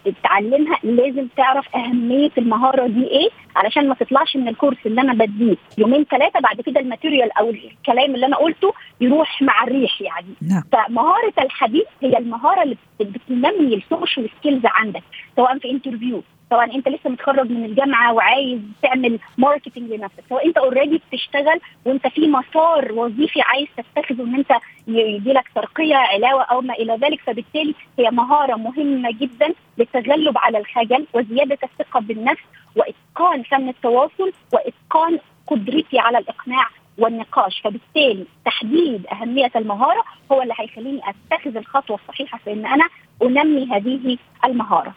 تتعلمها 0.06 0.80
لازم 0.84 1.28
تعرف 1.38 1.76
أهمية 1.76 2.32
المهارة 2.38 2.88
دي 2.88 3.08
إيه 3.08 3.30
علشان 3.56 3.88
ما 3.90 3.96
تطلعش 3.96 4.36
من 4.38 4.48
ال 4.48 4.52
course 4.52 4.78
اللي 4.86 5.02
أنا 5.02 5.14
بديه 5.14 5.56
يومين 5.78 6.04
ثلاثة 6.04 6.40
بعد 6.40 6.62
كده 6.62 6.80
ال 6.80 6.86
material 6.86 7.32
أو 7.38 7.50
الكلام 7.50 8.16
اللي 8.16 8.26
أنا 8.26 8.38
قلته 8.38 8.74
يروح 9.02 9.42
مع 9.42 9.64
الريح 9.64 10.02
يعني 10.02 10.34
نعم. 10.42 10.64
فمهارة 10.72 11.34
الحديث 11.40 11.86
هي 12.02 12.18
المهارة 12.18 12.64
اللي 12.64 12.78
بتنمي 13.00 13.76
ال 13.76 13.83
social 13.83 14.30
skills 14.40 14.62
عندك 14.66 15.04
سواء 15.36 15.58
في 15.58 15.72
interview 15.72 16.24
سواء 16.50 16.76
انت 16.76 16.88
لسه 16.90 17.10
متخرج 17.10 17.52
من 17.52 17.66
الجامعة 17.66 18.14
وعايز 18.14 18.60
تعمل 18.82 19.20
marketing 19.38 19.92
لنفسك. 19.94 20.24
سواء 20.30 20.48
انت 20.48 20.58
already 20.58 21.02
بتشتغل 21.12 21.60
وانت 21.86 22.08
في 22.08 22.28
مسار 22.28 22.92
وظيفي 22.92 23.42
عايز 23.42 23.68
تتخذه 23.78 24.22
ان 24.24 24.36
انت 24.36 24.52
يجي 24.88 25.34
لك 25.34 25.50
ترقية 25.56 25.96
علاوة 25.96 26.42
أو 26.44 26.62
ما 26.62 26.74
إلى 26.74 26.94
ذلك 27.02 27.22
فبالتالي 27.22 27.76
هي 28.00 28.12
مهارة 28.12 28.56
مهمة 28.56 29.12
جدا 29.12 29.54
للتغلب 29.78 30.38
على 30.38 30.58
الخجل 30.58 31.06
وزيادة 31.14 31.58
الثقة 31.64 32.00
بالنفس 32.00 32.44
وإتقان 32.76 33.44
فن 33.44 33.70
التواصل 33.70 34.32
وإتقان 34.54 35.20
قدرتي 35.48 36.00
على 36.00 36.18
الإقناع 36.18 36.66
والنقاش. 36.98 37.62
فبالتالي 37.64 38.26
تحديد 38.46 39.08
أهمية 39.08 39.52
المهارة 39.56 40.04
هو 40.32 40.42
اللي 40.42 40.54
هيخليني 40.60 41.02
أتخذ 41.32 41.58
الخطوة 41.58 42.00
الصحيحة 42.04 42.38
في 42.38 42.54
أن 42.54 42.66
أنا 42.66 42.86
أنمي 43.24 43.66
هذه 43.72 44.18
المهارة. 44.46 44.94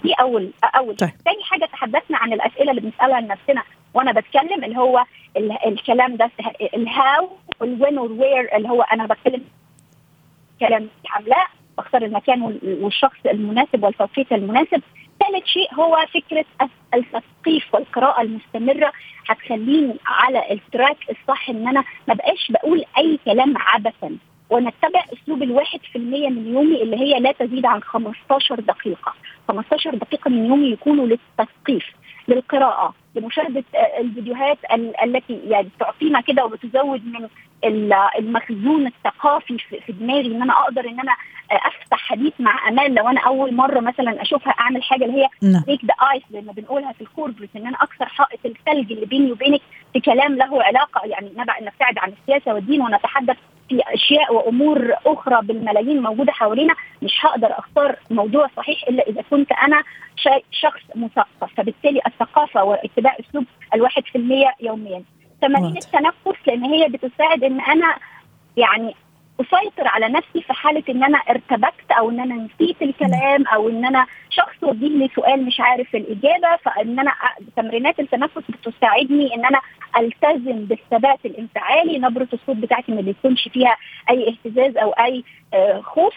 دي 0.00 0.12
أول 0.20 0.50
أول. 0.64 0.96
طيب. 0.96 1.10
ثاني 1.24 1.42
حاجة 1.42 1.64
تحدثنا 1.64 2.18
عن 2.18 2.32
الأسئلة 2.32 2.70
اللي 2.70 2.80
بنسألها 2.80 3.20
لنفسنا 3.20 3.62
وأنا 3.94 4.12
بتكلم 4.12 4.64
اللي 4.64 4.78
هو 4.78 5.04
الكلام 5.66 6.16
ده 6.16 6.30
ال 6.74 7.28
how 7.60 7.73
وال 7.73 7.81
when 7.81 7.98
وال 7.98 8.15
where 8.15 8.56
اللي 8.56 8.68
هو 8.68 8.82
أنا 8.82 9.06
بتكلم 9.06 9.44
كلام 10.60 10.88
لا 11.26 11.46
بختار 11.78 12.02
المكان 12.04 12.58
والشخص 12.62 13.16
المناسب 13.26 13.84
والتوقيت 13.84 14.32
المناسب. 14.32 14.82
ثالث 15.20 15.46
شيء 15.46 15.74
هو 15.74 16.06
فكرة 16.14 16.44
التثقيف 16.94 17.74
والقراءة 17.74 18.22
المستمرة 18.22 18.92
هتخليني 19.28 19.96
على 20.06 20.52
ال 20.52 20.59
track 20.59 20.96
الصح 21.10 21.48
إن 21.48 21.68
أنا 21.68 21.84
ما 22.08 22.14
بقاش 22.14 22.50
بقول 22.50 22.84
أي 22.98 23.18
كلام 23.24 23.54
عبثا. 23.58 24.16
ونتبع 24.54 25.04
أسلوب 25.12 25.42
الواحد 25.42 25.80
في 25.92 25.98
المية 25.98 26.28
من 26.28 26.52
يومي 26.54 26.82
اللي 26.82 26.96
هي 26.96 27.20
لا 27.20 27.32
تزيد 27.32 27.66
عن 27.66 27.82
15 27.82 28.60
دقيقة. 28.60 29.14
15 29.48 29.94
دقيقة 29.94 30.28
من 30.28 30.46
يومي 30.46 30.66
يكونوا 30.66 31.06
للتثقيف 31.06 31.84
للقراءة 32.28 32.94
لمشاهدة 33.14 33.64
الفيديوهات 33.98 34.58
التي 35.04 35.40
يعني 35.46 35.68
تعطينا 35.80 36.20
كده 36.20 36.44
وبتزود 36.44 37.02
من 37.06 37.28
المخزون 38.18 38.86
الثقافي 38.86 39.58
في 39.58 39.92
دماغي 39.92 40.26
إن 40.26 40.42
أنا 40.42 40.52
أقدر 40.52 40.88
إن 40.88 41.00
أنا 41.00 41.12
أفتح 41.50 41.98
حديث 41.98 42.32
مع 42.38 42.68
أمال 42.68 42.94
لو 42.94 43.08
أنا 43.08 43.20
أول 43.20 43.54
مرة 43.54 43.80
مثلا 43.80 44.22
أشوفها 44.22 44.52
أعمل 44.52 44.82
حاجة 44.82 45.04
اللي 45.04 45.22
هي 45.22 45.28
break 45.42 45.84
the 45.84 45.94
ice 46.12 46.22
زي 46.32 46.40
ما 46.40 46.52
بنقولها 46.52 46.92
في 46.92 47.00
ال 47.00 47.05
corporate 47.05 47.50
إن 47.56 47.66
أنا 47.66 47.76
أكسر 47.82 48.06
حائط 48.06 48.40
الثلج 48.44 48.92
اللي 48.92 49.06
بيني 49.06 49.32
وبينك 49.32 49.60
في 49.92 50.00
كلام 50.00 50.36
له 50.36 50.62
علاقة 50.62 51.06
يعني 51.06 51.32
نبعد 51.36 51.98
عن 51.98 52.12
السياسة 52.12 52.54
والدين 52.54 52.80
ونتحدث 52.80 53.36
في 53.68 53.80
أشياء 53.94 54.34
وأمور 54.34 54.94
أخرى 55.06 55.40
بالملايين 55.42 56.02
موجودة 56.02 56.32
حوالينا 56.32 56.74
مش 57.02 57.12
هقدر 57.20 57.58
أختار 57.58 57.96
موضوع 58.10 58.50
صحيح 58.56 58.88
إلا 58.88 59.02
إذا 59.08 59.22
كنت 59.30 59.52
أنا 59.52 59.82
شخص 60.50 60.80
مثقف. 60.94 61.54
فبالتالي 61.56 62.00
الثقافة 62.06 62.64
واتباع 62.64 63.16
أسلوب 63.20 63.44
الواحد 63.74 64.02
في 64.04 64.18
المية 64.18 64.50
يوميا. 64.60 65.02
تمارين 65.42 65.76
التنفس 65.76 66.38
لأن 66.46 66.64
هي 66.64 66.88
بتساعد 66.88 67.44
إن 67.44 67.60
أنا 67.60 67.96
يعني 68.56 68.94
أسيطر 69.40 69.88
على 69.88 70.08
نفسي 70.08 70.42
في 70.42 70.52
حالة 70.52 70.82
إن 70.88 71.04
أنا 71.04 71.18
ارتبكت 71.18 71.90
أو 71.98 72.10
إن 72.10 72.20
أنا 72.20 72.34
نسيت 72.34 72.82
الكلام 72.82 73.46
أو 73.46 73.68
إن 73.68 73.84
أنا 73.84 74.06
شخص 74.30 74.62
وجه 74.62 74.86
لي 74.86 75.10
سؤال 75.14 75.44
مش 75.46 75.60
عارف 75.60 75.94
الإجابة 75.94 76.56
فإن 76.64 76.98
أنا 76.98 77.12
تمرينات 77.56 78.00
التنفس 78.00 78.42
بتساعدني 78.48 79.34
إن 79.34 79.44
أنا 79.44 79.60
ألتزم 79.98 80.64
بالثبات 80.64 81.18
الانفعالي 81.24 81.98
نبرة 81.98 82.28
الصوت 82.32 82.56
بتاعتي 82.56 82.92
ما 82.92 83.00
بيكونش 83.00 83.48
فيها 83.48 83.76
أي 84.10 84.28
اهتزاز 84.28 84.76
أو 84.76 84.90
أي 84.90 85.24
خوف 85.82 86.14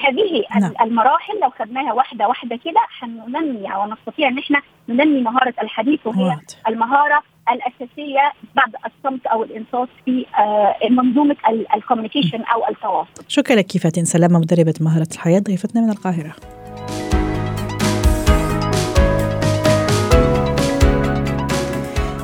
هذه 0.00 0.44
نعم. 0.60 0.72
المراحل 0.80 1.40
لو 1.42 1.50
خدناها 1.50 1.92
واحدة 1.92 2.28
واحدة 2.28 2.56
كده 2.56 2.80
هننمي 3.02 3.74
أو 3.74 3.92
نستطيع 3.92 4.28
إن 4.28 4.38
إحنا 4.38 4.62
ننمي 4.88 5.20
مهارة 5.20 5.54
الحديث 5.62 6.06
وهي 6.06 6.22
وات. 6.24 6.52
المهارة 6.68 7.22
الأساسية 7.50 8.32
بعد 8.54 8.74
الصمت 8.86 9.26
أو 9.26 9.42
الإنصات 9.42 9.88
في 10.04 10.26
منظومة 10.90 11.36
ال 11.74 11.79
communication 11.79 12.42
أو 12.42 12.68
التواصل. 12.68 13.24
شكرا 13.28 13.56
لك 13.56 13.78
فاتن 13.78 14.04
سلامة 14.04 14.38
مدربة 14.38 14.74
مهارة 14.80 15.08
الحياة 15.12 15.40
ضيفتنا 15.40 15.80
من 15.80 15.90
القاهرة. 15.90 16.32